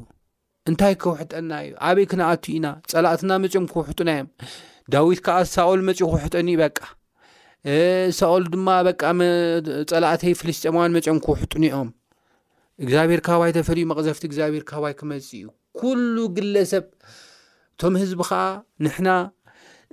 እንታይ 0.70 0.96
ክውሕጠና 1.04 1.52
እዩ 1.68 1.74
ኣበይ 1.90 2.06
ክነኣት 2.12 2.46
ኢና 2.58 2.68
ፀላእትና 2.92 3.32
መፅኦም 3.44 3.68
ክውሕጡና 3.74 4.10
እዮም 4.18 4.30
ዳዊት 4.96 5.22
ከዓ 5.28 5.38
ሳኦል 5.56 5.82
መፅኡ 5.90 6.02
ክውሕጠኒ 6.14 6.48
ዩ 6.56 6.60
በቃ 6.64 6.78
ሳኦል 8.20 8.44
ድማ 8.54 8.68
በፀላእተይ 8.86 10.34
ፍልስጠማን 10.40 10.94
መጨም 10.98 11.18
ክውሕጥኒኦም 11.26 11.90
እግዚኣብሄር 12.84 13.22
ካባይ 13.28 13.52
ተፈልዩ 13.58 13.84
መቅዘፍቲ 13.92 14.24
እግዚኣብሄር 14.30 14.64
ካባይ 14.72 14.94
ክመፅእ 15.00 15.36
እዩ 15.40 15.46
ኩሉ 15.82 16.16
ግለሰብ 16.38 16.86
እቶም 17.74 17.94
ህዝቢ 18.02 18.20
ከዓ 18.30 18.42
ንሕና 18.86 19.10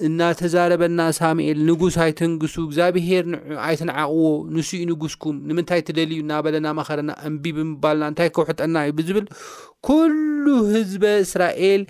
እናተዛረበና 0.07 1.01
ሳሙኤል 1.19 1.59
ንጉስ 1.69 1.95
ኣይትንግሱ 2.05 2.55
እግዚኣብሄር 2.65 3.25
ንኣይትንዓቕዎ 3.33 4.27
ንስኡ 4.55 4.81
ንጉስኩም 4.91 5.37
ንምንታይ 5.51 5.81
ትደልዩ 5.89 6.19
እና 6.25 6.33
በለና 6.47 6.67
ማኸረና 6.79 7.11
እንቢ 7.29 7.45
ብምባልና 7.59 8.05
እንታይ 8.13 8.31
ከውሕጠና 8.37 8.75
እዩ 8.89 8.93
ብዝብል 8.99 9.27
ኩሉ 9.89 10.45
ህዝበ 10.75 11.05
እስራኤል 11.27 11.85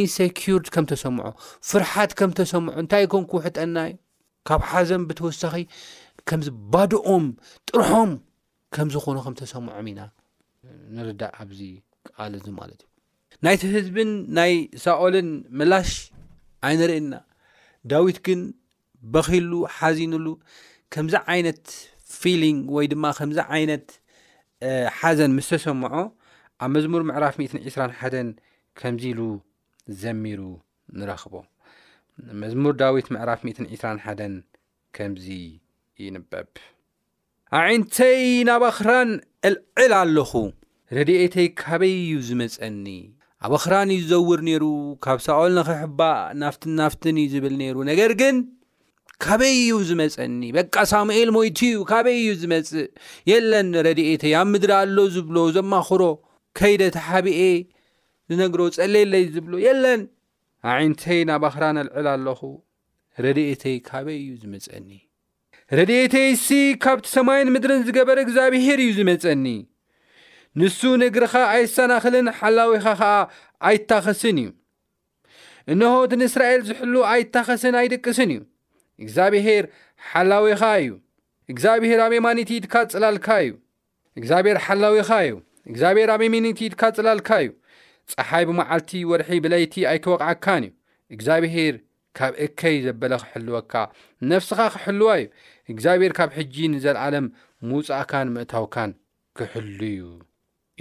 ኢንስኪርት 0.00 0.68
ከም 0.76 0.86
ተሰምዖ 0.92 1.26
ፍርሓት 1.70 2.12
ከም 2.20 2.32
ተሰምዖ 2.40 2.74
እንታይ 2.84 3.06
ከም 3.14 3.24
ክውሕጠና 3.32 3.76
እዩ 3.92 3.98
ካብ 4.48 4.62
ሓዘን 4.70 5.02
ብተወሳኺ 5.08 5.54
ከምዚ 6.28 6.48
ባድኦም 6.72 7.24
ጥርሖም 7.70 8.10
ከምዝኾኑ 8.74 9.16
ከምዝተሰምዖም 9.24 9.86
ኢና 9.92 10.00
ንርዳእ 10.96 11.32
ኣብዚ 11.42 11.60
ቃል 12.08 12.32
እዚ 12.38 12.46
ማለት 12.60 12.80
እዩ 13.34 13.40
ናይቲ 13.46 13.62
ህዝብን 13.74 14.10
ናይ 14.38 14.52
ሳኦልን 14.84 15.28
ምላሽ 15.58 15.90
ኣይንርእና 16.68 17.12
ዳዊት 17.92 18.18
ግን 18.28 18.40
በኺሉ 19.14 19.52
ሓዚንሉ 19.78 20.26
ከምዚ 20.94 21.14
ዓይነት 21.34 21.62
ፊሊንግ 22.20 22.62
ወይ 22.76 22.86
ድማ 22.92 23.04
ከምዚ 23.20 23.38
ዓይነት 23.56 23.86
ሓዘን 25.00 25.32
ምስ 25.38 25.48
ተሰምዖ 25.52 25.92
ኣብ 26.64 26.70
መዝሙር 26.76 27.02
ምዕራፍ 27.10 27.36
12ስራ 27.42 27.82
ሓደን 28.00 28.30
ከምዚ 28.80 29.04
ኢሉ 29.12 29.20
ዘሚሩ 30.02 30.40
ንረኽቦ 30.98 31.34
መዝሙር 32.42 32.74
ዳዊት 32.80 33.06
ምዕራፍ 33.14 33.40
121 33.48 34.22
ከምዚ 34.96 35.26
ይንበብ 36.04 36.50
ኣዒይንተይ 37.58 38.20
ናባ 38.48 38.64
ኽራን 38.78 39.10
ዕልዕል 39.48 39.92
ኣለኹ 40.00 40.32
ረድኤተይ 40.96 41.48
ካበይ 41.62 41.94
እዩ 42.00 42.14
ዝመጸኒ 42.28 42.84
ኣባ 43.46 43.52
ኽራን 43.64 43.90
እዩ 43.96 44.00
ዝዘውር 44.06 44.40
ነይሩ 44.48 44.64
ካብ 45.06 45.18
ሳኦል 45.26 45.52
ንኸሕባእ 45.58 46.20
ናፍትን 46.40 46.72
ናፍትን 46.80 47.16
እዩ 47.22 47.28
ዝብል 47.34 47.54
ነይሩ 47.62 47.76
ነገር 47.90 48.12
ግን 48.20 48.36
ካበይ 49.24 49.54
ዩ 49.68 49.78
ዝመጸኒ 49.92 50.40
በቃ 50.58 50.74
ሳሙኤል 50.92 51.30
ሞይት 51.36 51.60
እዩ 51.68 51.78
ካበይ 51.90 52.16
እዩ 52.22 52.30
ዝመጽእ 52.42 52.86
የለን 53.30 53.70
ረድኤተይ 53.86 54.34
ኣብ 54.40 54.48
ምድሪ 54.52 54.72
ኣሎ 54.82 54.96
ዝብሎ 55.14 55.36
ዘማኽሮ 55.56 56.02
ከይደ 56.60 56.82
ቲ 56.96 57.00
ሓብአ 57.08 57.40
ዝነግሮ 58.30 58.60
ጸልየለዩ 58.76 59.26
ዝብሎ 59.34 59.52
የለን 59.66 60.00
ንዒይንተይ 60.68 61.20
ናብ 61.28 61.42
ኣኽራን 61.48 61.76
ኣልዕል 61.98 62.06
ኣለኹ 62.14 62.40
ረድኤተይ 63.24 63.76
ካበይ 63.88 64.18
እዩ 64.22 64.30
ዝመጸአኒ 64.42 64.88
ረድኤተይ 65.78 66.28
ሲ 66.44 66.48
ካብቲ 66.84 67.06
ሰማይን 67.16 67.50
ምድርን 67.54 67.82
ዝገበር 67.86 68.18
እግዚኣብሔር 68.22 68.78
እዩ 68.84 68.90
ዝመጸኒ 68.98 69.44
ንሱ 70.60 70.80
ነግሪኻ 71.02 71.34
ኣይሰናኽልን 71.52 72.28
ሓላዊኻ 72.38 72.84
ኸዓ 73.00 73.14
ኣይታኸስን 73.68 74.38
እዩ 74.44 74.48
እንሆት 75.72 76.12
ንእስራኤል 76.20 76.60
ዝሕሉ 76.70 76.94
ኣይታኸስን 77.12 77.74
ኣይደቅስን 77.82 78.30
እዩ 78.36 78.40
እግዚኣብሔር 79.04 79.64
ሓላዊኻ 80.10 80.62
እዩ 80.84 80.90
እግዚኣብሔር 81.52 82.00
ኣብ 82.06 82.12
ማኒትኢድካ 82.28 82.74
ጽላልካ 82.92 83.28
እዩ 83.46 83.52
እግዚኣብሔር 84.20 84.56
ሓላዊኻ 84.66 85.08
እዩ 85.28 85.34
እግዚኣብሔር 85.70 86.08
ኣብ 86.16 86.22
ማኒቲ 86.34 86.60
ኢድካ 86.68 86.82
ጽላልካ 86.98 87.28
እዩ 87.44 87.50
ፀሓይ 88.12 88.44
ብመዓልቲ 88.48 88.90
ወርሒ 89.10 89.28
ብለይቲ 89.44 89.74
ኣይከበቕዓካን 89.90 90.62
እዩ 90.66 90.72
እግዚኣብሄር 91.14 91.74
ካብ 92.18 92.32
እከይ 92.44 92.76
ዘበለ 92.86 93.12
ክሕልወካ 93.22 93.72
ነፍስኻ 94.32 94.58
ክሕልዋ 94.74 95.10
እዩ 95.20 95.26
እግዚኣብሔር 95.72 96.12
ካብ 96.18 96.30
ሕጂ 96.38 96.54
ንዘለዓለም 96.74 97.26
ምውፃእካን 97.70 98.28
ምእታውካን 98.36 98.90
ክሕሉ 99.38 99.78
እዩ 99.92 100.02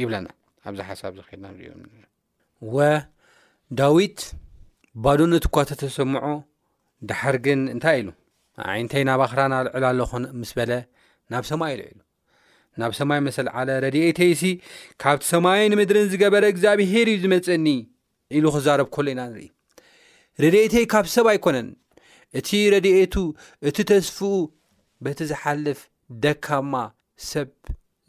ይብለና 0.02 0.28
ኣብዚ 0.70 0.80
ሓሳብ 0.90 1.12
ዝክልና 1.20 1.46
ንሪ 1.56 1.64
ወ 2.76 2.88
ዳዊት 3.80 4.20
ባሉ 5.04 5.20
ንትኳተተሰምዖ 5.34 6.24
ዳሓር 7.10 7.36
ግን 7.46 7.60
እንታይ 7.76 7.98
ኢሉ 8.02 8.10
ዓይነተይ 8.74 9.04
ናባ 9.10 9.22
ክራናልዕላሎኹን 9.32 10.24
ምስ 10.42 10.52
በለ 10.58 10.72
ናብ 11.32 11.44
ሰማኤሉ 11.52 11.80
ኢሉ 11.92 11.98
ናብ 12.82 12.92
ሰማይ 13.00 13.20
መሰል 13.28 13.48
ዓለ 13.60 13.70
ረድኤተይ 13.86 14.32
ሲ 14.42 14.52
ካብቲ 15.02 15.24
ሰማይ 15.34 15.62
ንምድርን 15.74 16.08
ዝገበረ 16.12 16.44
እግዚኣብሔር 16.54 17.08
እዩ 17.14 17.20
ዝመፅአኒ 17.24 17.68
ኢሉ 18.38 18.46
ክዛረብ 18.56 18.88
ኮሎ 18.96 19.08
ኢና 19.14 19.22
ንርኢ 19.32 19.48
ረድኤተይ 20.44 20.86
ካብ 20.94 21.06
ሰብ 21.16 21.26
ኣይኮነን 21.34 21.68
እቲ 22.40 22.50
ረድኤቱ 22.74 23.16
እቲ 23.70 23.78
ተስፍኡ 23.92 24.22
በቲ 25.06 25.20
ዝሓልፍ 25.32 25.80
ደካማ 26.24 26.74
ሰብ 27.32 27.50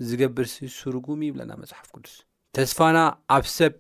ዝገብር 0.09 0.47
ሲ 0.55 0.69
ስርጉም 0.79 1.21
ይብለና 1.29 1.53
መፅሓፍ 1.63 1.87
ቅዱስ 1.95 2.15
ተስፋና 2.59 2.99
ኣብ 3.37 3.45
ሰብ 3.59 3.73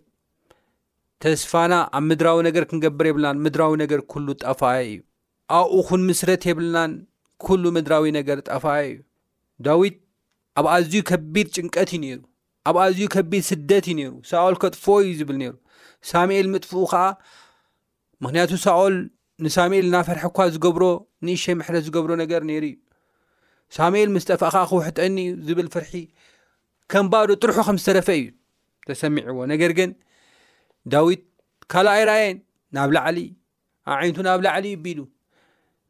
ተስፋና 1.25 1.73
ኣብ 1.99 2.05
ምድራዊ 2.09 2.39
ነገር 2.49 2.65
ክንገብር 2.71 3.07
የብልናን 3.11 3.41
ምድራዊ 3.45 3.73
ነገር 3.85 4.01
ኩሉ 4.13 4.27
ጠፋየ 4.47 4.83
እዩ 4.91 4.99
ኣብኡ 5.59 5.77
ኹን 5.89 6.03
ምስረት 6.09 6.43
የብልናን 6.51 6.93
ኩሉ 7.47 7.63
ምድራዊ 7.77 8.05
ነገር 8.19 8.39
ጠፋየ 8.51 8.85
እዩ 8.93 8.99
ዳዊት 9.67 9.97
ኣብ 10.59 10.67
ኣዝዩ 10.75 10.95
ከቢድ 11.09 11.47
ጭንቀት 11.57 11.91
እዩ 11.95 11.99
ነይሩ 12.05 12.19
ኣብ 12.69 12.77
ኣዝዩ 12.85 13.03
ከቢድ 13.15 13.43
ስደት 13.51 13.85
እዩ 13.91 13.95
ነይሩ 13.99 14.13
ሳኦል 14.31 14.55
ከጥፎዎ 14.63 14.97
እዩ 15.05 15.11
ዝብል 15.19 15.37
ነይሩ 15.43 15.53
ሳሙኤል 16.11 16.47
ምጥፍኡ 16.55 16.77
ኸዓ 16.93 17.03
ምክንያቱ 18.25 18.51
ሳኦል 18.65 18.95
ንሳሙኤል 19.45 19.85
እና 19.89 19.97
ፈርሒ 20.09 20.23
እኳ 20.31 20.39
ዝገብሮ 20.55 20.85
ንእሸይ 21.27 21.55
ምሕረ 21.61 21.77
ዝገብሮ 21.87 22.11
ነገር 22.23 22.41
ነይሩ 22.51 22.65
እዩ 22.73 22.77
ሳሙኤል 23.77 24.09
ምስ 24.15 24.25
ጠፋእ 24.31 24.51
ከዓ 24.55 24.65
ክውሕትአኒ 24.71 25.17
እዩ 25.31 25.37
ዝብል 25.49 25.69
ፍርሒ 25.75 25.93
ከምባዶ 26.93 27.29
ጥርሑ 27.43 27.59
ከም 27.69 27.79
ዝተረፈ 27.83 28.09
እዩ 28.21 28.27
ተሰሚዕዎ 28.89 29.39
ነገር 29.53 29.73
ግን 29.79 29.91
ዳዊት 30.95 31.23
ካልኣይ 31.73 32.03
ራኣየን 32.11 32.39
ናብ 32.77 32.91
ላዕሊ 32.97 33.19
ኣብ 33.91 33.97
ዓይነቱ 34.03 34.19
ናብ 34.29 34.41
ላዕሊ 34.47 34.67
ይቢሉ 34.77 35.01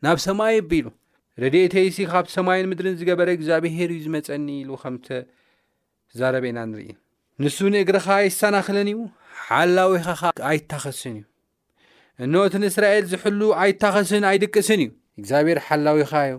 ናብ 0.04 0.16
ሰማይ 0.26 0.52
ይቢሉ 0.60 0.86
ረድኤተይሲ 1.42 1.96
ካብ 2.12 2.26
ሰማይን 2.36 2.66
ምድርን 2.70 2.96
ዝገበረ 3.00 3.28
እግዚኣብሄር 3.36 3.90
እዩ 3.94 4.00
ዝመፀኒ 4.04 4.46
ኢሉ 4.62 4.70
ከምተዛረበና 4.82 6.58
ንርኢ 6.70 6.88
ንሱ 7.42 7.58
ንእግርካ 7.74 8.06
ኣይሰናኽለን 8.22 8.88
እዩ 8.92 8.98
ሓላዊኻ 9.48 10.06
ኣይታኸስን 10.50 11.14
እዩ 11.18 11.24
እንት 12.24 12.54
ንእስራኤል 12.62 13.04
ዝሕሉ 13.12 13.40
ኣይታኸስን 13.64 14.24
ኣይድቅስን 14.30 14.80
እዩ 14.84 14.90
እግዚኣብሔር 15.20 15.58
ሓላዊኻእዩ 15.66 16.34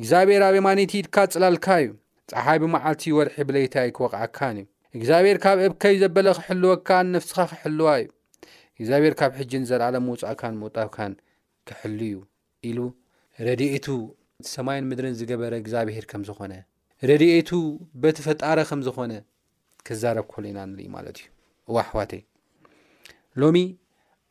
እግዚኣብሔር 0.00 0.42
ኣበ 0.48 0.56
ኣማነትኢድካ 0.62 1.16
ፅላልካ 1.36 1.66
እዩ 1.84 1.88
ፀሓይ 2.32 2.58
ብመዓልቲ 2.62 3.04
ወርሒ 3.18 3.36
ብለይታ 3.48 3.74
ይ 3.86 3.90
ክወቕዓካን 3.96 4.56
እዩ 4.60 4.66
እግዚኣብሔር 4.98 5.38
ካብ 5.46 5.58
እብከይ 5.68 5.94
ዘበለ 6.02 6.26
ክሕልወካን 6.38 7.06
ነፍስኻ 7.16 7.38
ክሕልዋ 7.52 7.88
እዩ 8.02 8.08
እግዚኣብሔር 8.80 9.14
ካብ 9.20 9.32
ሕጂን 9.38 9.64
ዘለኣለ 9.70 9.96
መውፃእካን 10.08 10.54
መውጣብካን 10.62 11.12
ክሕል 11.68 11.94
እዩ 12.08 12.14
ኢሉ 12.68 12.78
ረድኤቱ 13.46 13.86
እሰማይን 14.44 14.84
ምድርን 14.90 15.14
ዝገበረ 15.20 15.54
እግዚኣብሄር 15.60 16.04
ከም 16.10 16.22
ዝኮነ 16.26 16.52
ረድኤቱ 17.08 17.50
በቲ 18.02 18.16
ፈጣረ 18.26 18.58
ከም 18.68 18.80
ዝኮነ 18.86 19.12
ክዛረብ 19.86 20.26
ኮሉ 20.32 20.44
ኢና 20.50 20.58
ንርኢ 20.72 20.86
ማለት 20.96 21.16
እዩ 21.22 21.26
ዋሕዋተይ 21.76 22.22
ሎሚ 23.40 23.56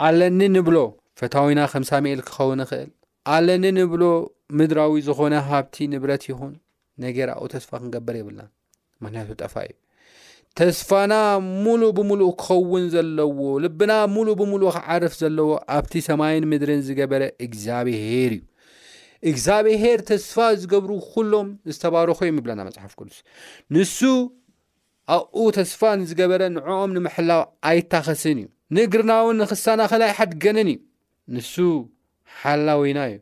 ኣለኒ 0.07 0.39
ንብሎ 0.55 0.77
ፈታዊና 1.21 1.59
ከምሳሜኤል 1.73 2.21
ክኸውን 2.29 2.61
ይክእል 2.65 2.87
ኣለኒ 3.35 3.65
ንብሎ 3.79 4.03
ምድራዊ 4.59 4.95
ዝኮነ 5.09 5.33
ሃብቲ 5.49 5.75
ንብረት 5.93 6.23
ይኹን 6.31 6.53
ነገር 7.05 7.27
ኣኡ 7.37 7.43
ተስፋ 7.57 7.69
ክንገበር 7.83 8.15
የብላን 8.21 8.49
ምክንያቱ 9.03 9.29
ጠፋ 9.43 9.55
እዩ 9.69 9.75
ተስፋና 10.61 11.13
ሙሉእ 11.65 11.93
ብምሉእ 11.99 12.33
ክኸውን 12.41 12.85
ዘለዎ 12.95 13.39
ልብና 13.65 13.91
ሙሉእ 14.17 14.39
ብምሉእ 14.43 14.73
ክዓርፍ 14.79 15.15
ዘለዎ 15.23 15.49
ኣብቲ 15.77 15.93
ሰማይን 16.11 16.45
ምድርን 16.53 16.81
ዝገበረ 16.89 17.23
እግዚኣብሄር 17.47 18.33
እዩ 18.37 18.43
እግዚኣብሄር 19.31 19.99
ተስፋ 20.09 20.35
ዝገብሩ 20.61 20.91
ኩሎም 21.13 21.47
ዝተባረኹ 21.75 22.19
የ 22.27 22.31
ምብለና 22.37 22.59
መፅሓፍ 22.67 22.91
ቅዱስ 22.99 23.17
ንሱ 23.75 23.99
ኣኡ 25.15 25.43
ተስፋ 25.57 25.81
ንዝገበረ 25.99 26.41
ንዕኦም 26.55 26.91
ንምሕላው 26.95 27.41
ኣይታኸስን 27.69 28.37
እዩ 28.41 28.47
ንእግርና 28.75 29.11
ውን 29.27 29.37
ንኽሳና 29.41 29.81
ክላይ 29.91 30.11
ሓድገነን 30.17 30.69
እዩ 30.73 30.79
ንሱ 31.35 31.53
ሓላዊና 32.41 32.99
እዩ 33.11 33.17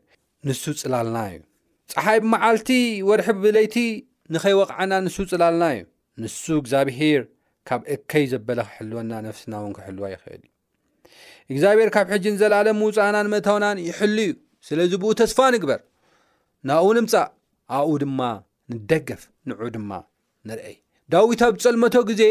ንሱ 0.48 0.62
ፅላልና 0.82 1.18
እዩ 1.32 1.40
ፀሓይ 1.92 2.18
ብመዓልቲ 2.24 2.68
ወርሒ 3.08 3.28
ብብለይቲ 3.38 3.76
ንኸይወቕዓና 4.34 4.92
ንሱ 5.06 5.16
ፅላልና 5.32 5.64
እዩ 5.76 5.82
ንሱ 6.24 6.42
እግዚኣብሄር 6.62 7.22
ካብ 7.68 7.80
እከይ 7.94 8.24
ዘበለ 8.32 8.58
ክሕልወና 8.68 9.12
ነፍስና 9.28 9.52
እውን 9.62 9.72
ክሕልዋ 9.78 10.04
ይክእል 10.14 10.42
ዩ 10.44 10.48
እግዚኣብሄር 11.54 11.88
ካብ 11.94 12.06
ሕጂ 12.14 12.24
ንዘለኣለ 12.36 12.68
ምውፃእናን 12.80 13.28
ምእታውናን 13.32 13.78
ይሕሉ 13.88 14.16
እዩ 14.26 14.32
ስለዚ 14.68 14.92
ብኡ 15.02 15.10
ተስፋ 15.20 15.38
ንግበር 15.54 15.80
ናብ 16.68 16.82
እኡ 16.84 16.90
ንምፃእ 16.96 17.28
ኣብኡ 17.78 17.92
ድማ 18.02 18.20
ንደገፍ 18.72 19.22
ንዑ 19.48 19.60
ድማ 19.74 19.90
ንርአይ 20.48 20.76
ዳዊት 21.12 21.40
ኣብ 21.46 21.52
ዝጸልሞቶ 21.60 21.96
ግዜ 22.10 22.22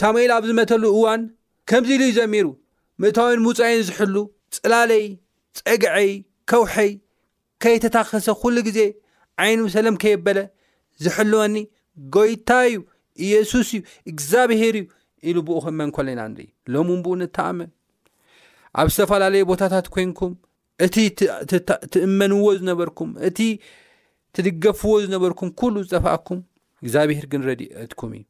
ሳሙኤል 0.00 0.30
ኣብ 0.36 0.44
ዝመተሉ 0.50 0.82
እዋን 0.98 1.22
ከምዚ 1.70 1.90
ኢሉ 1.96 2.02
ዩ 2.08 2.12
ዘሚሩ 2.18 2.46
ምእታውን 3.02 3.42
ምውፃይን 3.44 3.82
ዝሕሉ 3.88 4.14
ፅላለይ 4.56 5.04
ፀግዐይ 5.58 6.08
ከውሐይ 6.50 6.90
ከይተታኸሰ 7.62 8.26
ኩሉ 8.40 8.56
ግዜ 8.68 8.80
ዓይኒ 9.42 9.58
ምሰለም 9.66 9.96
ከየበለ 10.02 10.38
ዝሕልወኒ 11.04 11.54
ጎይታ 12.16 12.50
እዩ 12.68 12.78
ኢየሱስ 13.26 13.68
እዩ 13.76 13.80
እግዚኣብሄር 14.10 14.76
እዩ 14.80 14.84
ኢሉ 15.30 15.36
ብኡ 15.48 15.56
ክእመን 15.64 15.90
ኮለ 15.96 16.08
ኢና 16.14 16.22
ንርኢ 16.32 16.48
ሎምእን 16.72 17.00
ብኡ 17.04 17.12
ንተኣምን 17.20 17.70
ኣብ 18.80 18.88
ዝተፈላለዩ 18.94 19.42
ቦታታት 19.52 19.86
ኮይንኩም 19.94 20.32
እቲ 20.84 20.96
ትእመንዎ 21.94 22.44
ዝነበርኩም 22.60 23.10
እቲ 23.28 23.38
ትድገፍዎ 24.36 24.92
ዝነበርኩም 25.04 25.50
ኩሉ 25.60 25.74
ዝጠፋኣኩም 25.90 26.40
እግዚኣብሄር 26.84 27.26
ግን 27.32 27.40
ረድአትኩም 27.48 28.12
እዩ 28.18 28.24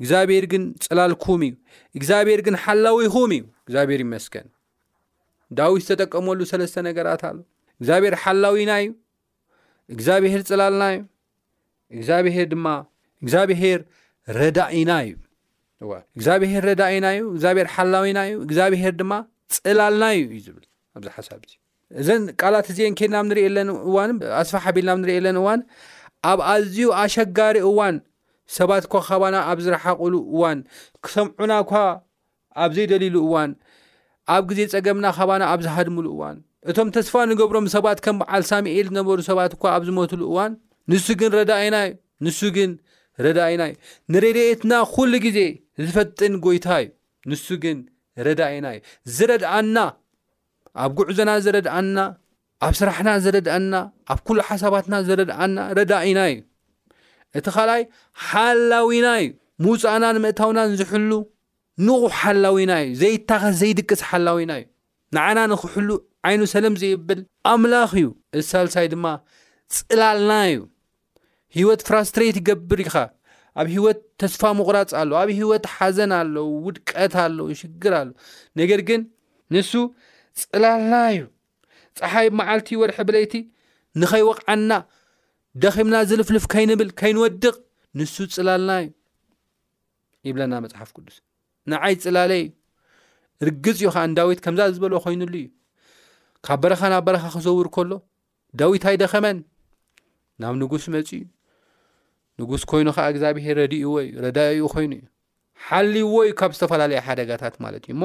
እግዚኣብሄር 0.00 0.42
ግን 0.52 0.62
ፅላልኩም 0.86 1.40
እዩ 1.48 1.52
እግዚኣብሄር 1.98 2.40
ግን 2.46 2.56
ሓላዊኹም 2.64 3.30
እዩ 3.36 3.44
እግዚኣብሄር 3.66 4.00
ይመስከን 4.06 4.46
ዳዊት 5.60 5.84
ተጠቀመሉ 5.90 6.40
ሰለስተ 6.52 6.76
ነገራት 6.88 7.22
ኣሎ 7.28 7.38
እግዚኣብሄር 7.80 8.14
ሓላዊና 8.26 8.72
እዩ 8.82 8.90
እግዚኣብሄር 9.94 10.40
ፅላልና 10.50 10.84
እዩ 10.96 11.00
እግብሔር 12.20 12.48
ድማእግዚኣብሄር 12.54 13.80
ረዳኢና 14.38 14.90
እዩዋ 15.06 15.92
እግዚኣብሄር 16.16 16.62
ረዳእና 16.70 17.06
እዩ 17.18 17.22
እግብሄር 17.48 17.70
ሓላዊና 17.76 18.18
እዩ 18.30 18.36
እግዚኣብሄር 18.48 18.92
ድማ 19.00 19.12
ፅላልና 19.58 20.04
እዩ 20.18 20.22
እዩ 20.30 20.38
ዝብል 20.48 20.66
ኣብዚ 20.96 21.06
ሓሳብእ 21.16 21.54
እዘን 22.00 22.22
ቃላት 22.40 22.66
እዜን 22.72 22.94
ከድና 22.98 23.16
ብ 23.22 23.26
ንሪኢ 23.28 23.46
ለን 23.56 23.68
እዋን 23.88 24.10
ኣስፋ 24.40 24.52
ሓቢልና 24.64 24.90
ብ 24.96 25.00
ንሪኤ 25.02 25.18
ለን 25.26 25.36
እዋን 25.40 25.60
ኣብ 26.30 26.38
ኣዝዩ 26.52 26.78
ኣሸጋሪ 27.02 27.56
እዋን 27.70 27.96
ሰባት 28.56 28.84
ኳ 28.92 28.94
ካባና 29.06 29.36
ኣብ 29.50 29.58
ዝረሓቕሉ 29.64 30.14
እዋን 30.34 30.58
ክሰምዑና 31.04 31.52
ኳ 31.70 31.72
ኣብ 32.64 32.70
ዘይደሊሉ 32.76 33.16
እዋን 33.28 33.50
ኣብ 34.34 34.42
ግዜ 34.50 34.60
ፀገምና 34.74 35.06
ካባና 35.18 35.42
ኣብ 35.52 35.60
ዝሃድምሉ 35.66 36.06
እዋን 36.16 36.36
እቶም 36.70 36.88
ተስፋ 36.96 37.14
ንገብሮም 37.30 37.66
ሰባት 37.76 37.98
ከም 38.04 38.16
በዓል 38.20 38.42
ሳሚኤል 38.50 38.86
ዝነበሩ 38.90 39.18
ሰባት 39.30 39.52
እኳ 39.56 39.64
ኣብ 39.76 39.82
ዝመትሉ 39.88 40.20
እዋን 40.32 40.52
ንሱ 40.92 41.06
ግን 41.22 41.30
ረዳእኢናእዩ 41.38 41.92
ንሱ 42.26 42.40
ግን 42.58 42.70
ረዳኢና 43.26 43.62
እዩ 43.70 43.74
ንረድኤትና 44.12 44.72
ኩሉ 44.94 45.12
ግዜ 45.26 45.38
ዝፈጥን 45.86 46.34
ጎይታ 46.44 46.68
እዩ 46.82 46.90
ንሱ 47.30 47.46
ግን 47.64 47.78
ረዳኢና 48.26 48.66
እዩ 48.76 48.80
ዝረድኣና 49.16 49.76
ኣብ 50.84 50.92
ጉዕዞና 50.98 51.30
ዝረድኣና 51.44 51.98
ኣብ 52.66 52.74
ስራሕና 52.80 53.10
ዝረድእና 53.24 53.74
ኣብ 54.12 54.20
ኩሉ 54.26 54.38
ሓሳባትና 54.48 54.94
ዝረድእና 55.08 55.58
ረዳእና 55.78 56.18
እዩ 56.30 56.38
እቲ 57.38 57.46
ካልኣይ 57.56 57.82
ሓላዊና 58.28 59.06
እዩ 59.22 59.28
ሙውፃእና 59.64 60.04
ንምእታውናን 60.16 60.72
ዝሕሉ 60.80 61.10
ንቑሕ 61.88 62.14
ሓላዊና 62.26 62.72
እዩ 62.84 62.90
ዘይታኸስ 63.02 63.54
ዘይድቅስ 63.60 64.00
ሓላዊና 64.08 64.52
እዩ 64.60 64.66
ንዓና 65.16 65.38
ንክሕሉ 65.52 65.90
ዓይኑ 66.28 66.40
ሰለም 66.54 66.74
ዘይብል 66.82 67.20
ኣምላኽ 67.52 67.92
እዩ 68.00 68.06
እዚ 68.38 68.44
ሳልሳይ 68.52 68.86
ድማ 68.94 69.06
ፅላልና 69.76 70.32
እዩ 70.50 70.58
ሂወት 71.58 71.80
ፍራስትሬት 71.88 72.36
ይገብር 72.40 72.80
ኢኻ 72.86 72.94
ኣብ 73.60 73.68
ሂወት 73.76 73.98
ተስፋ 74.20 74.42
ምቑራፅ 74.58 74.90
ኣለ 75.00 75.10
ኣብ 75.20 75.28
ሂወት 75.38 75.64
ሓዘን 75.76 76.12
ኣሎ 76.18 76.34
ውድቀት 76.66 77.14
ኣሎ 77.24 77.38
ይሽግር 77.52 77.92
ኣሎ 78.00 78.08
ነገር 78.60 78.80
ግን 78.88 79.00
ንሱ 79.54 79.72
ፅላልና 80.50 80.94
ዩ 81.16 81.24
ፀሓይ 81.98 82.28
መዓልቲ 82.38 82.70
ወድሒ 82.80 82.96
ብለይቲ 83.08 83.34
ንኸይወቕዓና 84.00 84.70
ደኺምና 85.62 85.96
ዝልፍልፍ 86.10 86.44
ከይንብል 86.52 86.88
ከይንወድቕ 87.00 87.54
ንሱ 88.00 88.14
ፅላልና 88.36 88.72
እዩ 88.84 88.90
ይብለና 90.28 90.54
መፅሓፍ 90.64 90.90
ቅዱስ 90.96 91.16
ንዓይ 91.72 91.94
ፅላለ 92.04 92.32
እዩ 92.44 92.50
ርግፅ 93.46 93.76
እዩ 93.82 93.86
ከዓን 93.94 94.14
ዳዊት 94.18 94.40
ከምዛ 94.44 94.60
ዝበለዎ 94.76 94.98
ኮይኑሉ 95.06 95.34
እዩ 95.42 95.46
ካብ 96.46 96.58
በረኻ 96.64 96.80
ናብ 96.92 97.02
በረኻ 97.06 97.24
ክዘውር 97.34 97.68
ከሎ 97.74 97.92
ዳዊት 98.60 98.84
ኣይደኸመን 98.90 99.38
ናብ 100.42 100.54
ንጉስ 100.62 100.84
መፅ 100.94 101.08
እዩ 101.18 101.22
ንጉስ 102.40 102.62
ኮይኑ 102.70 102.88
ከዓ 102.96 103.04
እግዚኣብሄር 103.12 103.56
ረድኡዎ 103.62 103.94
ዩ 104.08 104.10
ረዳይኡ 104.26 104.66
ኮይኑ 104.74 104.92
እዩ 104.98 105.06
ሓልይዎ 105.68 106.14
ዩ 106.28 106.32
ካብ 106.40 106.50
ዝተፈላለዩ 106.56 106.98
ሓደጋታት 107.06 107.54
ማለት 107.64 107.84
እዩ 107.88 107.92
እሞ 107.96 108.02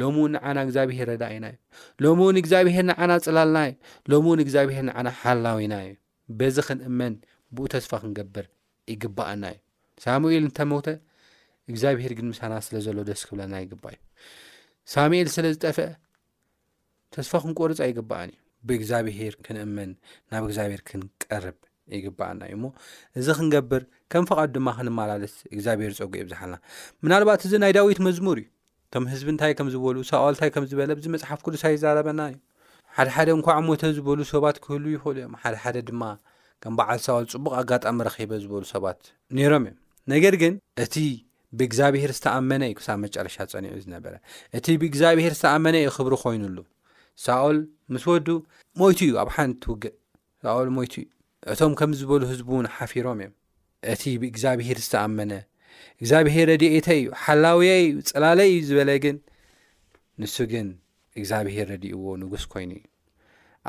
ሎምእውን 0.00 0.34
ዓና 0.48 0.58
እግዚኣብሄር 0.66 1.06
ረዳ 1.12 1.24
ዩና 1.34 1.46
ዩ 1.52 1.56
ሎም 2.04 2.20
እውን 2.24 2.36
እግዚኣብሄር 2.42 2.84
ንዓና 2.90 3.12
ፅላልናእዩ 3.24 3.72
ሎምእውን 4.12 4.40
እግዚኣብሄር 4.44 4.84
ንዓና 4.88 5.08
ሓላዊና 5.22 5.74
እዩ 5.86 5.92
በዚ 6.38 6.56
ክንእመን 6.68 7.14
ብኡ 7.56 7.64
ተስፋ 7.74 7.92
ክንገብር 8.02 8.46
ይግባአና 8.92 9.42
እዩ 9.54 9.58
ሳሙኤል 10.04 10.44
እንተመውተ 10.50 10.86
እግዚኣብሄር 11.70 12.12
ግን 12.20 12.26
ምሳና 12.32 12.54
ስለዘሎ 12.66 12.98
ደስ 13.10 13.22
ክብለና 13.28 13.54
ይግባ 13.64 13.84
እዩ 13.96 14.00
ሳሙኤል 14.94 15.28
ስለ 15.36 15.46
ዝጠፍአ 15.56 15.88
ተስፋ 17.16 17.32
ክንቆርፃ 17.44 17.80
ይግበኣን 17.90 18.30
እዩ 18.32 18.38
ብእግኣብሄር 18.68 19.34
ክንእመን 19.46 19.90
ናብ 20.32 20.42
እግኣብሄር 20.48 20.82
ክንቀርብ 20.88 21.58
ይግባኣና 21.96 22.42
እዩሞ 22.50 22.64
እዚ 23.20 23.26
ክንገብር 23.38 23.82
ከም 24.12 24.24
ፈቃዱ 24.30 24.48
ድማ 24.56 24.68
ክንመላለስ 24.78 25.34
እግዚኣብሄር 25.54 25.92
ፀጉ 26.00 26.12
ዝሓልና 26.32 26.56
ናልባት 27.12 27.42
እዚ 27.46 27.52
ናይ 27.62 27.72
ዳዊት 27.78 28.00
መዝሙር 28.08 28.36
እዩ 28.42 28.48
እቶም 28.92 29.04
ህዝቢንታይ 29.10 29.52
ከም 29.58 29.68
ዝበሉ 29.72 29.96
ሳኦል 30.08 30.32
እንታይ 30.34 30.50
ከም 30.54 30.64
ዝበለ 30.70 30.90
ብዚ 30.96 31.06
መፅሓፍ 31.12 31.40
ኩዱሳ 31.44 31.62
ይዛረበና 31.74 32.20
እዩ 32.30 32.36
ሓደሓደ 32.96 33.28
እንኳዕሞተ 33.36 33.82
ዝበሉ 33.96 34.18
ሰባት 34.30 34.56
ክህሉ 34.64 34.84
ይኽእሉ 34.96 35.16
እዮም 35.20 35.34
ሓደሓደ 35.42 35.76
ድማ 35.88 36.02
ከም 36.62 36.74
በዓል 36.78 36.98
ሳኦል 37.06 37.26
ፅቡቅ 37.34 37.52
ኣጋጣሚ 37.60 37.98
ረኪበ 38.08 38.30
ዝበሉ 38.42 38.62
ሰባት 38.74 38.98
ነሮም 39.36 39.64
እዮም 39.68 39.78
ነገር 40.12 40.34
ግን 40.42 40.54
እቲ 40.84 40.94
ብእግዚኣብሄር 41.58 42.12
ዝተኣመነ 42.18 42.62
እዩ 42.70 42.74
ክሳብ 42.80 42.98
መጨረሻ 43.04 43.36
ፀኒዑ 43.52 43.72
ዝነበረ 43.86 44.12
እቲ 44.60 44.66
ብእግዚኣብሄር 44.82 45.34
ዝተኣመነ 45.38 45.74
እዩ 45.84 45.90
ክብሪ 45.96 46.14
ኮይኑሉ 46.24 46.58
ሳኦል 47.26 47.58
ምስ 47.96 48.04
ወዱ 48.12 48.28
ሞይቱ 48.82 49.00
እዩ 49.08 49.14
ኣብ 49.22 49.30
ሓንቲ 49.36 49.54
ትውግእ 49.64 49.94
ል 50.66 50.70
ሞእዩ 50.80 50.94
እቶም 51.54 51.72
ከምዝበሉ 51.82 52.20
ህዝውን 52.32 52.68
ሓፊሮም 52.76 53.22
እዮ 53.24 53.30
እቲ 53.94 54.02
ብእግኣብሄር 54.24 54.78
ዝተኣመነ 54.88 55.32
እግዚኣብሄር 56.00 56.46
ረድተ 56.52 56.86
እዩ 57.00 57.06
ሓላውያ 57.24 57.72
እዩ 57.84 57.94
ፀላለ 58.12 58.38
እዩ 58.50 58.58
ዝበለ 58.68 58.90
ግን 59.04 59.16
ንሱ 60.22 60.36
ግን 60.52 60.66
እግዚኣብሄር 61.18 61.66
ረድእዎ 61.72 62.04
ንጉስ 62.22 62.44
ኮይኑ 62.52 62.70
እዩ 62.80 62.84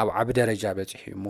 ኣብ 0.01 0.09
ዓቢ 0.21 0.27
ደረጃ 0.41 0.63
በፅሕ 0.79 1.03
እዩ 1.07 1.15
እሞ 1.19 1.25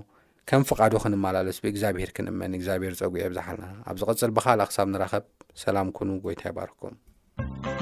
ከም 0.51 0.63
ፍቓዶ 0.69 0.93
ክንመላለስ 1.03 1.57
ብእግዚኣብሄር 1.65 2.09
ክንእመኒ 2.15 2.53
እግዚኣብሄር 2.59 2.95
ፀጉዒ 3.01 3.23
ብዛሓልና 3.33 3.69
ኣብ 3.91 3.97
ዝቐፅል 4.01 4.31
ብካል 4.39 4.61
ክሳብ 4.71 4.87
ንራኸብ 4.95 5.25
ሰላም 5.65 5.89
ኮኑ 5.99 6.09
ጎይታ 6.27 6.43
ይባርኩም 6.51 7.72